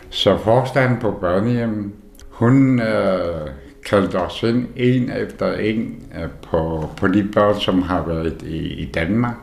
Så 0.10 0.38
forstanden 0.38 1.00
på 1.00 1.12
børnehjemmet, 1.12 1.92
hun 2.30 2.80
øh, 2.80 3.50
kaldte 3.86 4.16
os 4.16 4.44
ind 4.44 4.68
en 4.76 5.10
efter 5.10 5.54
en 5.54 6.04
øh, 6.22 6.30
på, 6.50 6.90
på 6.98 7.08
de 7.08 7.30
børn, 7.34 7.60
som 7.60 7.82
har 7.82 8.08
været 8.08 8.42
i, 8.42 8.58
i 8.58 8.92
Danmark, 8.92 9.36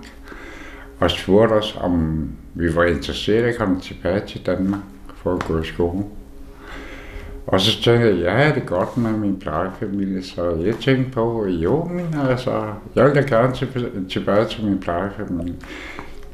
og 1.00 1.10
spurgte 1.10 1.52
os, 1.52 1.78
om 1.80 2.22
vi 2.54 2.76
var 2.76 2.84
interesserede 2.84 3.46
i 3.46 3.50
at 3.50 3.58
komme 3.58 3.80
tilbage 3.80 4.26
til 4.26 4.46
Danmark 4.46 4.80
for 5.22 5.34
at 5.34 5.44
gå 5.44 5.58
i 5.62 5.64
skole. 5.64 6.04
Og 7.46 7.60
så 7.60 7.82
tænkte 7.82 8.06
jeg, 8.06 8.16
ja, 8.16 8.54
det 8.54 8.66
godt 8.66 8.96
med 8.96 9.12
min 9.12 9.38
plejefamilie, 9.38 10.22
så 10.22 10.54
jeg 10.54 10.74
tænkte 10.74 11.12
på, 11.12 11.46
jo, 11.46 11.84
men 11.84 12.14
altså, 12.28 12.72
jeg 12.94 13.04
vil 13.04 13.14
da 13.14 13.20
gerne 13.20 13.54
tilbage 14.08 14.44
til 14.44 14.64
min 14.64 14.78
plejefamilie. 14.80 15.54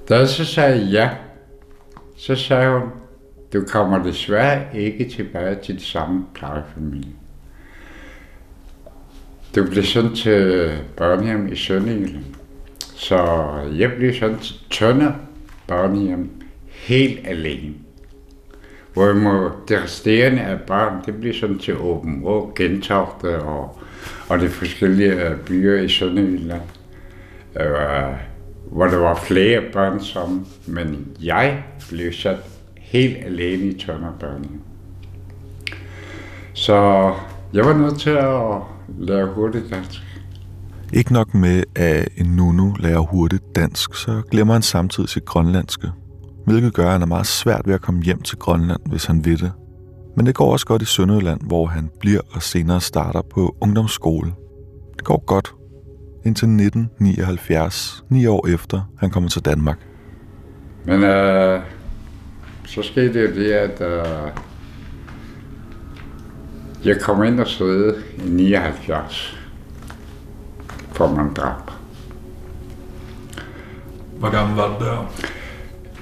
Da 0.09 0.19
jeg 0.19 0.29
så 0.29 0.45
sagde 0.45 0.85
ja, 0.85 1.11
så 2.17 2.35
sagde 2.35 2.73
hun, 2.73 2.89
du 3.53 3.65
kommer 3.69 4.03
desværre 4.03 4.63
ikke 4.75 5.09
tilbage 5.09 5.55
til 5.55 5.75
det 5.75 5.83
samme 5.83 6.25
plejefamilie. 6.35 7.13
Du 9.57 9.65
bliver 9.65 9.85
sendt 9.85 10.19
til 10.19 10.71
børnehjem 10.97 11.53
i 11.53 11.57
Sønderjylland. 11.57 12.25
Så 12.79 13.49
jeg 13.79 13.93
blev 13.97 14.15
sendt 14.15 14.41
til 14.41 14.55
Tønder 14.71 15.13
børnehjem 15.67 16.31
helt 16.69 17.27
alene. 17.29 17.75
Hvorimod 18.97 19.51
det 19.69 19.83
resterende 19.83 20.43
af 20.43 20.61
barn, 20.61 21.03
det 21.07 21.15
bliver 21.21 21.35
sådan 21.35 21.59
til 21.59 21.79
Åben 21.79 22.23
Rå, 22.25 22.53
Gentofte 22.57 23.43
og, 23.43 23.79
og 24.29 24.41
de 24.41 24.49
forskellige 24.49 25.13
øh, 25.13 25.39
byer 25.39 25.83
i 25.83 25.89
Sønderjylland. 25.89 26.63
Øh, 27.61 28.17
hvor 28.73 28.87
der 28.87 28.97
var 28.97 29.15
flere 29.15 29.63
børn 29.73 30.01
som, 30.01 30.47
men 30.67 31.09
jeg 31.23 31.65
blev 31.91 32.13
sat 32.13 32.39
helt 32.77 33.17
alene 33.25 33.65
i 33.65 33.79
Tønderbørnene. 33.79 34.59
Så 36.53 36.75
jeg 37.53 37.65
var 37.65 37.79
nødt 37.79 38.01
til 38.01 38.11
at 38.11 38.61
lære 38.99 39.27
hurtigt 39.27 39.65
dansk. 39.71 40.01
Ikke 40.93 41.13
nok 41.13 41.35
med, 41.35 41.63
at 41.75 42.09
en 42.17 42.27
Nunu 42.27 42.75
lærer 42.79 43.01
hurtigt 43.01 43.57
dansk, 43.57 43.95
så 43.95 44.23
glemmer 44.31 44.53
han 44.53 44.63
samtidig 44.63 45.09
sit 45.09 45.25
grønlandske. 45.25 45.89
Hvilket 46.47 46.75
gør, 46.75 46.87
at 46.87 46.93
han 46.93 47.03
er 47.03 47.07
meget 47.07 47.27
svært 47.27 47.63
ved 47.67 47.75
at 47.75 47.81
komme 47.81 48.03
hjem 48.03 48.23
til 48.23 48.39
Grønland, 48.39 48.81
hvis 48.87 49.05
han 49.05 49.25
vil 49.25 49.41
det. 49.41 49.53
Men 50.17 50.27
det 50.27 50.35
går 50.35 50.53
også 50.53 50.67
godt 50.67 50.83
i 50.83 50.85
Sønderjylland, 50.85 51.41
hvor 51.43 51.67
han 51.67 51.91
bliver 52.01 52.21
og 52.31 52.43
senere 52.43 52.81
starter 52.81 53.23
på 53.23 53.57
ungdomsskole. 53.61 54.33
Det 54.97 55.05
går 55.05 55.25
godt, 55.27 55.55
indtil 56.25 56.47
1979, 56.47 58.05
ni 58.11 58.27
år 58.27 58.47
efter 58.49 58.93
han 58.99 59.11
kommer 59.11 59.29
til 59.29 59.43
Danmark. 59.45 59.79
Men 60.85 61.03
øh, 61.03 61.61
så 62.67 62.83
skete 62.83 63.23
det 63.23 63.37
det, 63.37 63.53
at 63.53 63.81
øh, 63.81 64.31
jeg 66.85 67.01
kom 67.01 67.25
ind 67.25 67.41
og 67.41 67.47
sidde 67.47 67.95
i 68.19 68.29
79 68.29 69.39
for 70.93 71.15
man 71.15 71.35
drab. 71.35 71.71
Hvor 74.19 74.31
gammel 74.31 74.57
var 74.57 74.79
du 74.79 74.85
der? 74.85 75.13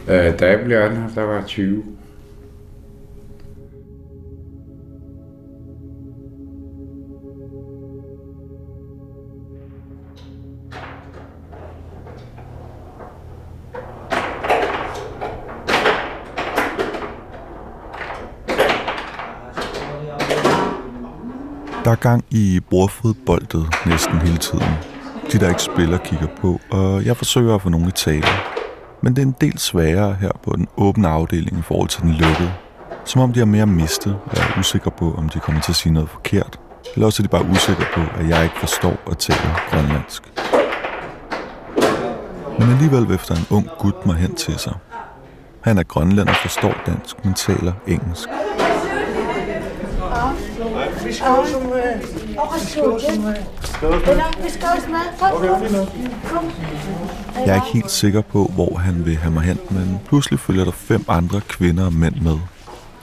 Øh, 0.08 0.38
da 0.38 0.50
jeg 0.50 0.60
blev 0.64 0.76
anholdt, 0.76 1.14
der 1.14 1.22
var 1.22 1.44
20. 1.46 1.84
Der 21.84 21.90
er 21.90 21.94
gang 21.94 22.24
i 22.30 22.60
bordfodboldet 22.70 23.66
næsten 23.86 24.18
hele 24.18 24.36
tiden. 24.38 24.68
De, 25.32 25.38
der 25.38 25.48
ikke 25.48 25.62
spiller, 25.62 25.98
kigger 25.98 26.26
på, 26.40 26.60
og 26.70 27.04
jeg 27.04 27.16
forsøger 27.16 27.54
at 27.54 27.62
få 27.62 27.68
nogle 27.68 27.88
i 27.88 27.90
tale. 27.90 28.53
Men 29.04 29.16
det 29.16 29.22
er 29.22 29.26
en 29.26 29.36
del 29.40 29.58
sværere 29.58 30.16
her 30.20 30.30
på 30.42 30.52
den 30.56 30.68
åbne 30.76 31.08
afdeling 31.08 31.58
i 31.58 31.62
forhold 31.62 31.88
til 31.88 32.02
den 32.02 32.10
lukkede. 32.10 32.52
Som 33.04 33.20
om 33.20 33.32
de 33.32 33.38
har 33.38 33.46
mere 33.46 33.66
mistet 33.66 34.16
og 34.26 34.36
er 34.36 34.58
usikre 34.58 34.90
på, 34.90 35.14
om 35.14 35.28
de 35.28 35.38
kommer 35.38 35.60
til 35.60 35.72
at 35.72 35.76
sige 35.76 35.92
noget 35.92 36.08
forkert. 36.08 36.60
Eller 36.94 37.06
også 37.06 37.22
er 37.22 37.24
de 37.24 37.28
bare 37.28 37.44
usikre 37.50 37.84
på, 37.94 38.00
at 38.20 38.28
jeg 38.28 38.44
ikke 38.44 38.58
forstår 38.58 38.96
og 39.06 39.18
taler 39.18 39.60
grønlandsk. 39.70 40.22
Men 42.58 42.70
alligevel 42.72 43.08
vifter 43.08 43.34
en 43.34 43.46
ung 43.50 43.68
gut 43.78 44.06
mig 44.06 44.16
hen 44.16 44.34
til 44.34 44.58
sig. 44.58 44.74
Han 45.60 45.78
er 45.78 45.82
grønlænder 45.82 46.32
og 46.32 46.38
forstår 46.42 46.74
dansk, 46.86 47.24
men 47.24 47.34
taler 47.34 47.72
engelsk. 47.86 48.28
Kom. 56.28 56.44
Jeg 57.34 57.48
er 57.48 57.54
ikke 57.54 57.72
helt 57.72 57.90
sikker 57.90 58.20
på, 58.20 58.50
hvor 58.54 58.78
han 58.78 59.06
vil 59.06 59.16
have 59.16 59.34
mig 59.34 59.42
hen, 59.42 59.58
men 59.70 60.00
pludselig 60.08 60.40
følger 60.40 60.64
der 60.64 60.72
fem 60.72 61.04
andre 61.08 61.40
kvinder 61.40 61.84
og 61.84 61.92
mænd 61.92 62.14
med. 62.14 62.38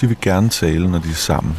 De 0.01 0.07
vil 0.07 0.17
gerne 0.21 0.49
tale, 0.49 0.91
når 0.91 0.99
de 0.99 1.09
er 1.09 1.13
sammen. 1.13 1.57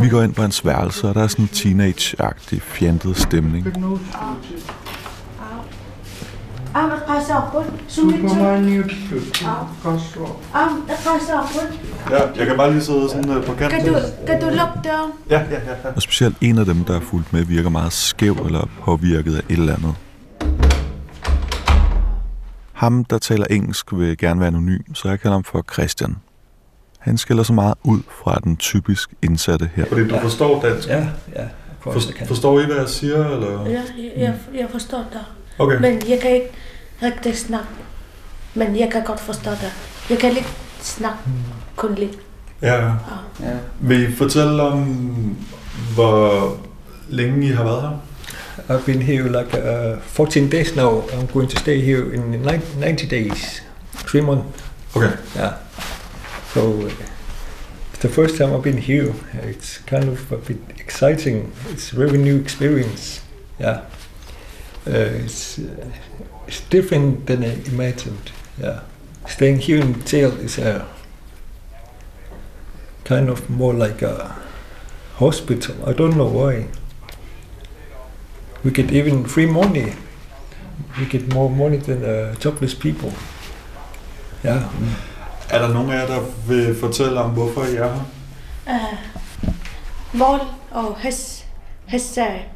Vi 0.00 0.08
går 0.08 0.22
ind 0.22 0.34
på 0.34 0.42
hans 0.42 0.64
værelse, 0.66 1.08
og 1.08 1.14
der 1.14 1.22
er 1.22 1.26
sådan 1.26 1.44
en 1.44 1.48
teenage-agtig, 1.48 2.62
fjantet 2.62 3.16
stemning. 3.16 3.66
Am 6.76 6.88
nakasapon. 6.88 7.64
Sumit 7.88 8.30
sa. 8.30 8.54
Am 10.54 10.84
nakasapon. 10.88 11.66
Ja, 12.10 12.20
jeg 12.36 12.46
kan 12.46 12.56
bare 12.56 12.70
lige 12.70 12.82
sidde 12.82 13.08
sådan 13.10 13.30
øh, 13.30 13.44
på 13.44 13.54
kanten. 13.54 13.80
Kadu 13.80 13.98
kadu 14.26 14.46
lockdown. 14.46 15.12
Ja, 15.30 15.40
ja, 15.40 15.60
ja. 15.66 15.70
ja. 15.84 15.88
Og 15.96 16.02
specielt 16.02 16.36
en 16.40 16.58
af 16.58 16.64
dem, 16.64 16.84
der 16.84 16.96
er 16.96 17.00
fulgt 17.00 17.32
med, 17.32 17.44
virker 17.44 17.70
meget 17.70 17.92
skæv 17.92 18.36
eller 18.46 18.68
påvirket 18.84 19.36
af 19.36 19.38
et 19.38 19.58
eller 19.58 19.74
andet. 19.74 19.94
Ham, 22.72 23.04
der 23.04 23.18
taler 23.18 23.44
engelsk, 23.50 23.92
vil 23.92 24.18
gerne 24.18 24.40
være 24.40 24.46
anonym, 24.46 24.94
så 24.94 25.08
jeg 25.08 25.20
kalder 25.20 25.36
ham 25.36 25.44
for 25.44 25.64
Christian. 25.72 26.16
Han 26.98 27.18
skiller 27.18 27.42
så 27.42 27.52
meget 27.52 27.74
ud 27.84 28.00
fra 28.22 28.40
den 28.44 28.56
typisk 28.56 29.10
indsatte 29.22 29.70
her. 29.74 29.84
Fordi 29.86 30.08
du 30.08 30.18
forstår 30.18 30.60
dansk. 30.62 30.88
Ja, 30.88 31.06
ja. 31.36 31.44
For, 31.80 31.92
For, 31.92 32.00
kan. 32.16 32.26
forstår 32.26 32.60
I, 32.60 32.64
hvad 32.64 32.76
jeg 32.76 32.88
siger, 32.88 33.28
eller? 33.28 33.66
Ja, 33.66 33.82
jeg, 34.16 34.34
jeg 34.54 34.66
forstår 34.70 35.04
dig. 35.12 35.22
Okay. 35.58 35.80
Men 35.80 36.02
jeg 36.08 36.18
kan 36.20 36.30
ikke 36.30 36.50
rigtig 37.02 37.36
snakke. 37.38 37.68
Men 38.54 38.78
jeg 38.78 38.88
kan 38.92 39.04
godt 39.04 39.20
forstå 39.20 39.50
dig. 39.50 39.72
Jeg 40.10 40.18
kan 40.18 40.32
lidt 40.32 40.48
snakke. 40.80 41.18
Kun 41.76 41.94
lidt. 41.94 42.18
Ja, 42.62 42.84
ja. 42.84 42.92
Vil 43.80 44.08
I 44.12 44.14
fortælle 44.16 44.62
om, 44.62 44.84
hvor 45.94 46.56
længe 47.08 47.46
I 47.46 47.50
har 47.52 47.64
været 47.64 47.82
her? 47.82 47.98
I've 48.68 48.84
been 48.86 49.02
here 49.02 49.28
like 49.28 49.58
uh, 49.94 50.00
14 50.02 50.48
days 50.50 50.76
now. 50.76 51.02
I'm 51.02 51.26
going 51.32 51.50
to 51.50 51.58
stay 51.58 51.80
here 51.84 52.14
in 52.14 52.20
nine- 52.20 52.62
90 52.80 53.08
days, 53.10 53.62
three 54.06 54.22
months. 54.22 54.64
Okay. 54.94 55.10
Yeah. 55.36 55.52
So 56.54 56.60
uh, 56.60 56.90
it's 57.92 57.98
the 58.00 58.08
first 58.08 58.36
time 58.36 58.52
I've 58.54 58.62
been 58.62 58.78
here. 58.78 59.12
It's 59.42 59.78
kind 59.86 60.08
of 60.08 60.32
a 60.32 60.36
bit 60.36 60.56
exciting. 60.78 61.52
It's 61.72 61.92
a 61.92 61.96
very 61.96 62.18
new 62.18 62.40
experience. 62.40 63.20
Yeah. 63.60 63.78
Uh, 64.86 65.24
it's 65.24 65.58
uh, 65.58 65.64
it's 66.46 66.60
different 66.70 67.26
than 67.26 67.42
I 67.44 67.54
imagined. 67.66 68.30
Yeah. 68.60 68.80
Staying 69.26 69.58
here 69.58 69.80
in 69.80 70.04
jail 70.04 70.32
is 70.40 70.58
a 70.58 70.86
kind 73.04 73.28
of 73.28 73.50
more 73.50 73.74
like 73.74 74.02
a 74.02 74.34
hospital. 75.14 75.74
I 75.86 75.92
don't 75.92 76.16
know 76.16 76.28
why. 76.28 76.66
We 78.64 78.70
get 78.70 78.92
even 78.92 79.24
free 79.24 79.46
money. 79.46 79.92
We 80.98 81.06
get 81.06 81.32
more 81.34 81.50
money 81.50 81.78
than 81.78 82.04
uh, 82.04 82.34
jobless 82.44 82.74
people. 82.74 83.12
Yeah. 84.44 84.62
Er 85.50 85.58
der 85.58 85.72
nogen 85.72 85.90
af 85.90 86.00
jer, 86.00 86.06
der 86.06 86.20
vil 86.48 86.76
fortælle 86.80 87.20
om, 87.20 87.30
hvorfor 87.30 87.64
I 87.64 87.76
er 87.76 87.92
her? 87.92 88.04
Uh, 88.66 88.98
vold 90.20 90.40
og 90.70 90.96
has, 90.96 91.44
hassag. 91.86 92.48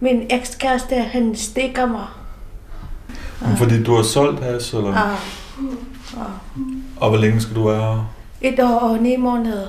Min 0.00 0.26
ekskæreste, 0.30 0.94
han 0.94 1.36
stikker 1.36 1.86
mig. 1.86 2.06
Men 3.40 3.56
Fordi 3.56 3.82
du 3.82 3.94
har 3.94 4.02
solgt 4.02 4.44
has, 4.44 4.72
eller? 4.74 4.90
Uh, 4.90 6.22
Og 6.96 7.08
hvor 7.08 7.18
længe 7.18 7.40
skal 7.40 7.56
du 7.56 7.68
være 7.68 7.94
her? 7.94 8.04
et 8.40 8.60
år 8.60 8.78
og 8.78 8.98
ni 8.98 9.16
måneder. 9.16 9.66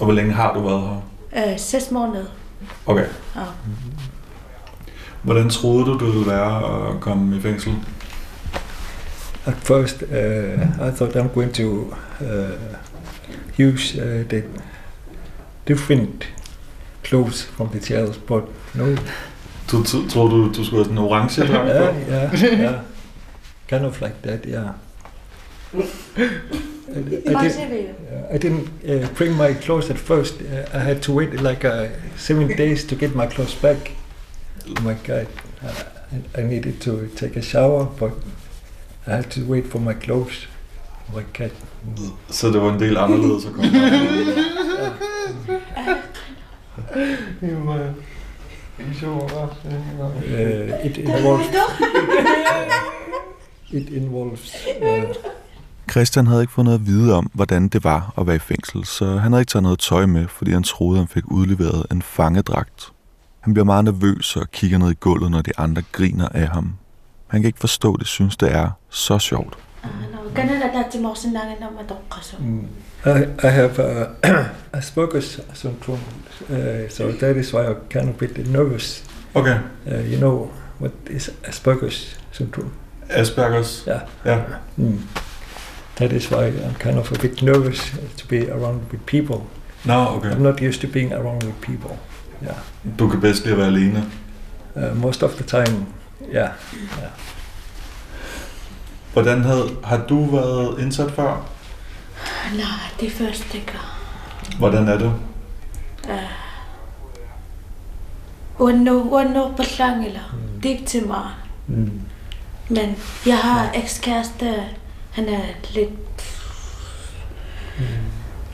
Og 0.00 0.04
hvor 0.04 0.12
længe 0.12 0.32
har 0.32 0.54
du 0.54 0.60
været 0.68 1.00
her? 1.32 1.52
Uh, 1.52 1.58
seks 1.58 1.90
måneder. 1.90 2.24
Okay. 2.86 3.04
Ja. 3.36 3.40
Hvordan 5.22 5.50
troede 5.50 5.84
du, 5.86 5.98
du 5.98 6.10
ville 6.10 6.26
være 6.30 6.56
at 6.90 7.00
komme 7.00 7.36
i 7.36 7.40
fængsel? 7.40 7.74
At 9.46 9.54
first, 9.54 10.02
uh, 10.02 10.88
I 10.88 10.90
thought 10.96 11.16
I'm 11.16 11.28
going 11.34 11.54
to 11.54 11.94
uh, 12.20 13.66
use 13.68 13.98
uh, 14.02 14.28
the 14.28 14.42
different 15.68 16.28
clothes 17.04 17.44
from 17.56 17.68
the 17.68 17.94
jails, 17.94 18.16
but 18.18 18.42
no. 18.74 18.84
Du 19.72 19.82
t- 19.82 20.08
troede, 20.08 20.30
du, 20.30 20.52
du 20.56 20.64
skulle 20.64 20.84
have 20.84 20.84
sådan 20.84 20.98
en 20.98 21.04
orange 21.04 21.42
yeah, 21.42 21.50
på? 21.50 21.68
yeah, 22.10 22.60
yeah. 22.60 22.74
Kind 23.68 23.84
of 23.84 24.00
like 24.00 24.14
that, 24.22 24.44
yeah. 24.46 24.68
I, 25.74 25.80
I, 27.26 27.48
did? 27.48 27.94
I 28.30 28.38
didn't 28.38 28.68
uh, 28.84 29.08
bring 29.16 29.36
my 29.36 29.54
clothes 29.54 29.90
at 29.90 29.98
first. 29.98 30.34
Uh, 30.40 30.76
I 30.76 30.78
had 30.78 31.00
to 31.00 31.12
wait 31.14 31.40
like 31.40 31.64
uh, 31.64 31.88
seven 32.16 32.48
days 32.58 32.84
to 32.84 32.94
get 32.94 33.14
my 33.14 33.26
clothes 33.26 33.54
back. 33.54 33.92
Oh 34.68 34.82
my 34.82 34.94
God, 35.06 35.26
uh, 35.64 35.84
I, 36.36 36.40
I 36.40 36.42
needed 36.42 36.80
to 36.80 37.08
take 37.16 37.36
a 37.36 37.42
shower, 37.42 37.86
but 37.98 38.12
I 39.06 39.10
had 39.10 39.30
to 39.30 39.40
wait 39.46 39.66
for 39.66 39.78
my 39.80 39.94
clothes. 39.94 40.46
Oh 41.08 41.16
my 41.16 41.24
God. 41.38 41.50
Så 42.28 42.50
det 42.50 42.60
var 42.60 42.72
en 42.72 42.78
del 42.78 42.96
anderledes 42.96 43.46
at 43.46 43.52
komme 43.52 43.68
her. 47.68 47.94
Uh, 48.82 50.86
it 50.86 50.98
involves. 50.98 51.46
it 53.70 53.88
involves. 53.88 54.54
Uh, 54.82 55.14
Christian 55.90 56.26
havde 56.26 56.40
ikke 56.40 56.52
fået 56.52 56.64
noget 56.64 56.78
at 56.78 56.86
vide 56.86 57.14
om, 57.14 57.30
hvordan 57.32 57.68
det 57.68 57.84
var 57.84 58.14
at 58.18 58.26
være 58.26 58.36
i 58.36 58.38
fængsel, 58.38 58.84
så 58.84 59.16
han 59.16 59.32
havde 59.32 59.40
ikke 59.42 59.50
taget 59.50 59.62
noget 59.62 59.78
tøj 59.78 60.06
med, 60.06 60.28
fordi 60.28 60.50
han 60.50 60.62
troede, 60.62 60.98
han 60.98 61.08
fik 61.08 61.24
udleveret 61.30 61.86
en 61.90 62.02
fangedragt. 62.02 62.92
Han 63.40 63.54
bliver 63.54 63.64
meget 63.64 63.84
nervøs 63.84 64.36
og 64.36 64.50
kigger 64.50 64.78
ned 64.78 64.90
i 64.90 64.94
gulvet, 65.00 65.30
når 65.30 65.42
de 65.42 65.50
andre 65.58 65.82
griner 65.92 66.28
af 66.28 66.48
ham. 66.48 66.72
Han 67.26 67.40
kan 67.40 67.46
ikke 67.46 67.60
forstå, 67.60 67.94
at 67.94 68.00
de 68.00 68.04
synes, 68.04 68.36
det 68.36 68.52
er 68.52 68.70
så 68.90 69.18
sjovt. 69.18 69.58
Kanina 70.34 70.72
dati 70.72 70.98
mo 70.98 71.14
sinangin 71.14 71.60
na 71.60 71.70
matokkaso. 71.70 72.36
Mm. 72.40 72.68
I, 73.04 73.46
I 73.46 73.50
have 73.50 73.78
uh, 73.78 74.14
Asperger's 74.72 75.40
syndrome, 75.52 76.00
uh, 76.48 76.88
so 76.88 77.12
that 77.12 77.36
is 77.36 77.52
why 77.52 77.66
I'm 77.66 77.86
kind 77.88 78.08
of 78.08 78.22
a 78.22 78.26
bit 78.28 78.46
nervous. 78.46 79.02
Okay. 79.36 79.60
Uh, 79.90 79.98
you 79.98 80.16
know 80.16 80.50
what 80.78 80.92
is 81.10 81.30
Asperger's 81.42 82.14
syndrome? 82.32 82.72
Aspergers. 83.08 83.86
Yeah. 83.86 84.06
Yeah. 84.24 84.60
Mm. 84.78 85.00
That 85.96 86.12
is 86.12 86.30
why 86.30 86.46
I'm 86.46 86.74
kind 86.74 86.98
of 86.98 87.12
a 87.12 87.18
bit 87.18 87.42
nervous 87.42 87.90
to 88.16 88.26
be 88.26 88.48
around 88.48 88.90
with 88.90 89.04
people. 89.04 89.46
Nå, 89.84 90.16
okay. 90.16 90.30
I'm 90.30 90.42
not 90.42 90.60
used 90.60 90.80
to 90.80 90.86
being 90.86 91.12
around 91.12 91.42
with 91.42 91.60
people. 91.60 91.98
Yeah. 92.40 92.58
Du 92.98 93.08
kan 93.08 93.20
bedst 93.20 93.44
lide 93.44 93.52
at 93.52 93.58
være 93.58 93.68
alene. 93.68 94.04
Uh, 94.76 94.94
most 94.94 95.22
of 95.22 95.36
the 95.36 95.44
time, 95.44 95.86
yeah. 96.20 96.52
yeah. 96.72 97.10
Hvordan 99.12 99.42
havde, 99.44 99.70
har 99.84 99.96
du 100.08 100.24
været 100.24 100.80
indsat 100.80 101.10
før? 101.10 101.46
Nej, 102.54 102.66
det 103.00 103.06
er 103.06 103.10
første 103.10 103.58
gang. 103.58 104.58
Hvordan 104.58 104.88
er 104.88 104.98
det? 104.98 105.12
Uno, 108.58 109.00
uno 109.00 109.48
på 109.48 109.62
eller 110.06 110.36
det 110.62 110.68
er 110.70 110.72
ikke 110.74 110.86
til 110.86 111.06
mig. 111.06 111.24
Mm. 111.66 112.00
Men 112.68 112.96
jeg 113.26 113.38
har 113.38 113.70
ekskæreste, 113.74 114.54
han 115.10 115.28
er 115.28 115.40
lidt... 115.74 115.90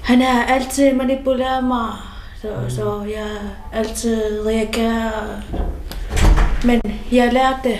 Han 0.02 0.20
har 0.20 0.44
altid 0.44 0.92
manipuleret 0.94 1.64
mig, 1.64 1.88
så, 2.42 2.48
så 2.68 3.02
jeg 3.02 3.26
altid 3.72 4.46
reagerer. 4.46 5.10
Men 6.64 6.80
jeg 7.12 7.32
lærte 7.32 7.58
det. 7.64 7.78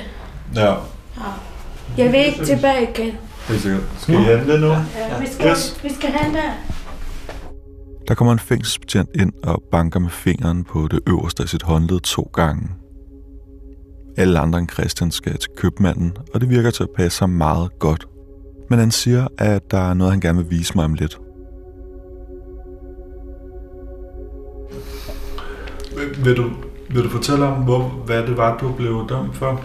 Ja, 0.54 0.74
Ja. 1.16 1.47
Jeg 1.98 2.12
vil 2.12 2.20
ikke 2.26 2.44
tilbage 2.44 2.82
igen. 2.94 3.12
helt 3.48 3.60
sikkert. 3.62 3.82
Skal 3.98 4.14
I 4.14 4.18
handle 4.18 4.60
nu? 4.60 4.66
Ja, 4.66 4.78
vi, 5.20 5.26
skal, 5.26 5.50
Yes. 5.50 5.80
vi 5.82 5.88
skal 5.94 6.10
handle. 6.10 6.40
Der 8.08 8.14
kommer 8.14 8.32
en 8.32 8.38
fængselsbetjent 8.38 9.10
ind 9.14 9.32
og 9.42 9.62
banker 9.70 10.00
med 10.00 10.10
fingeren 10.10 10.64
på 10.64 10.88
det 10.90 11.00
øverste 11.06 11.42
af 11.42 11.48
sit 11.48 11.62
håndled 11.62 12.00
to 12.00 12.30
gange. 12.34 12.68
Alle 14.16 14.38
andre 14.38 14.58
end 14.58 14.68
Christian 14.68 15.10
skal 15.10 15.38
til 15.38 15.50
købmanden, 15.56 16.12
og 16.34 16.40
det 16.40 16.50
virker 16.50 16.70
til 16.70 16.82
at 16.82 16.88
passe 16.96 17.20
ham 17.20 17.30
meget 17.30 17.78
godt. 17.78 18.06
Men 18.70 18.78
han 18.78 18.90
siger, 18.90 19.26
at 19.38 19.70
der 19.70 19.90
er 19.90 19.94
noget, 19.94 20.12
han 20.12 20.20
gerne 20.20 20.38
vil 20.38 20.50
vise 20.50 20.72
mig 20.74 20.84
om 20.84 20.94
lidt. 20.94 21.18
Vil, 25.96 26.24
vil, 26.24 26.36
du, 26.36 26.50
vil 26.90 27.04
du 27.04 27.08
fortælle 27.08 27.44
om, 27.46 27.62
hvor, 27.62 27.82
hvad 28.06 28.22
det 28.22 28.36
var, 28.36 28.58
du 28.58 28.72
blev 28.72 29.06
dømt 29.08 29.36
for? 29.36 29.60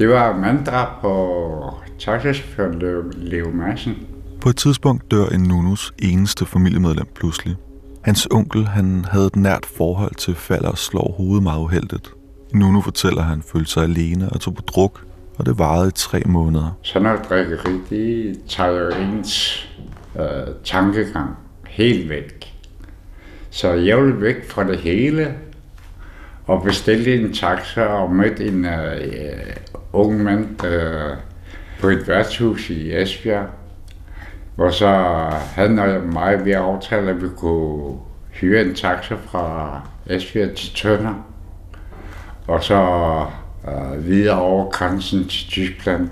Det 0.00 0.08
var 0.08 0.36
manddrab 0.36 1.00
på 1.00 1.74
taxachaufføren 1.98 3.12
Leo, 3.16 3.50
Madsen. 3.50 3.94
På 4.40 4.48
et 4.48 4.56
tidspunkt 4.56 5.10
dør 5.10 5.26
en 5.26 5.40
Nunus 5.40 5.92
eneste 5.98 6.46
familiemedlem 6.46 7.06
pludselig. 7.14 7.56
Hans 8.02 8.28
onkel 8.30 8.66
han 8.66 9.04
havde 9.10 9.26
et 9.26 9.36
nært 9.36 9.66
forhold 9.66 10.14
til 10.14 10.34
falder 10.34 10.68
og 10.68 10.78
slår 10.78 11.14
hovedet 11.16 11.42
meget 11.42 11.60
uheldigt. 11.60 12.10
Nunu 12.54 12.80
fortæller, 12.80 13.20
at 13.20 13.26
han 13.26 13.42
følte 13.42 13.70
sig 13.70 13.82
alene 13.82 14.28
og 14.28 14.40
tog 14.40 14.54
på 14.54 14.62
druk, 14.62 15.04
og 15.38 15.46
det 15.46 15.58
varede 15.58 15.88
i 15.88 15.92
tre 15.94 16.22
måneder. 16.26 16.78
Sådan 16.82 17.02
noget 17.02 17.28
drikkeri, 17.28 17.72
det 17.90 18.38
tager 18.48 18.70
jo 18.70 18.88
ens 18.88 19.68
øh, 20.20 20.54
tankegang 20.64 21.30
helt 21.68 22.08
væk. 22.08 22.54
Så 23.50 23.72
jeg 23.72 24.02
ville 24.02 24.20
væk 24.20 24.50
fra 24.50 24.64
det 24.64 24.78
hele, 24.78 25.34
og 26.46 26.62
bestilte 26.62 27.20
en 27.20 27.32
taxa 27.32 27.82
og 27.82 28.12
mødte 28.12 28.46
en 28.46 28.64
øh, 28.64 29.56
ung 29.92 30.22
mand 30.22 30.64
øh, 30.64 31.16
på 31.80 31.88
et 31.88 32.08
værtshus 32.08 32.70
i 32.70 32.96
Esbjerg. 33.02 33.46
Og 34.56 34.74
så 34.74 34.86
havde 35.54 35.68
han 35.68 35.78
og 35.78 36.02
mig 36.02 36.44
ved 36.44 36.52
at 36.52 36.58
aftale, 36.58 37.10
at 37.10 37.22
vi 37.22 37.28
kunne 37.36 37.98
hyre 38.30 38.62
en 38.62 38.74
taxa 38.74 39.14
fra 39.14 39.80
Esbjerg 40.06 40.54
til 40.54 40.74
Tønder. 40.74 41.14
Og 42.46 42.64
så 42.64 42.82
øh, 43.68 44.06
videre 44.06 44.40
over 44.40 44.70
grænsen 44.70 45.28
til 45.28 45.48
Tyskland, 45.48 46.08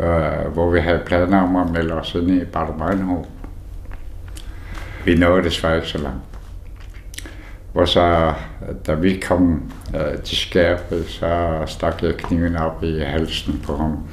øh, 0.00 0.52
hvor 0.52 0.70
vi 0.70 0.80
havde 0.80 1.02
planer 1.06 1.42
om 1.42 1.56
at 1.56 1.70
melde 1.70 1.94
os 1.94 2.14
ind 2.14 2.30
i 2.30 2.44
Bad 2.44 2.66
Meinhof. 2.78 3.26
Vi 5.04 5.14
nåede 5.14 5.44
desværre 5.44 5.76
ikke 5.76 5.88
så 5.88 5.98
langt. 5.98 6.29
Og 7.74 7.88
så, 7.88 8.32
da 8.86 8.94
vi 8.94 9.18
kom 9.26 9.72
øh, 9.94 10.18
til 10.22 10.36
skærpet, 10.36 11.06
så 11.06 11.62
stak 11.66 12.02
jeg 12.02 12.14
kniven 12.14 12.56
op 12.56 12.84
i 12.84 12.98
halsen 12.98 13.62
på 13.66 13.76
ham, 13.76 14.08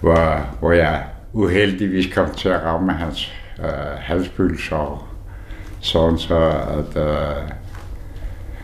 hvor, 0.00 0.46
hvor 0.60 0.72
jeg 0.72 1.04
uheldigvis 1.32 2.14
kom 2.14 2.34
til 2.34 2.48
at 2.48 2.62
ramme 2.62 2.92
hans 2.92 3.32
øh, 3.58 3.98
halsbølsår. 3.98 5.08
Sådan 5.80 6.18
så, 6.18 6.52
at 6.78 7.02
øh, 7.02 7.50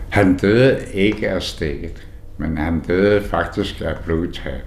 han 0.08 0.36
døde 0.36 0.78
ikke 0.92 1.28
af 1.28 1.42
stikket, 1.42 2.06
men 2.36 2.58
han 2.58 2.80
døde 2.80 3.22
faktisk 3.22 3.80
af 3.80 3.94
blodtab. 4.04 4.64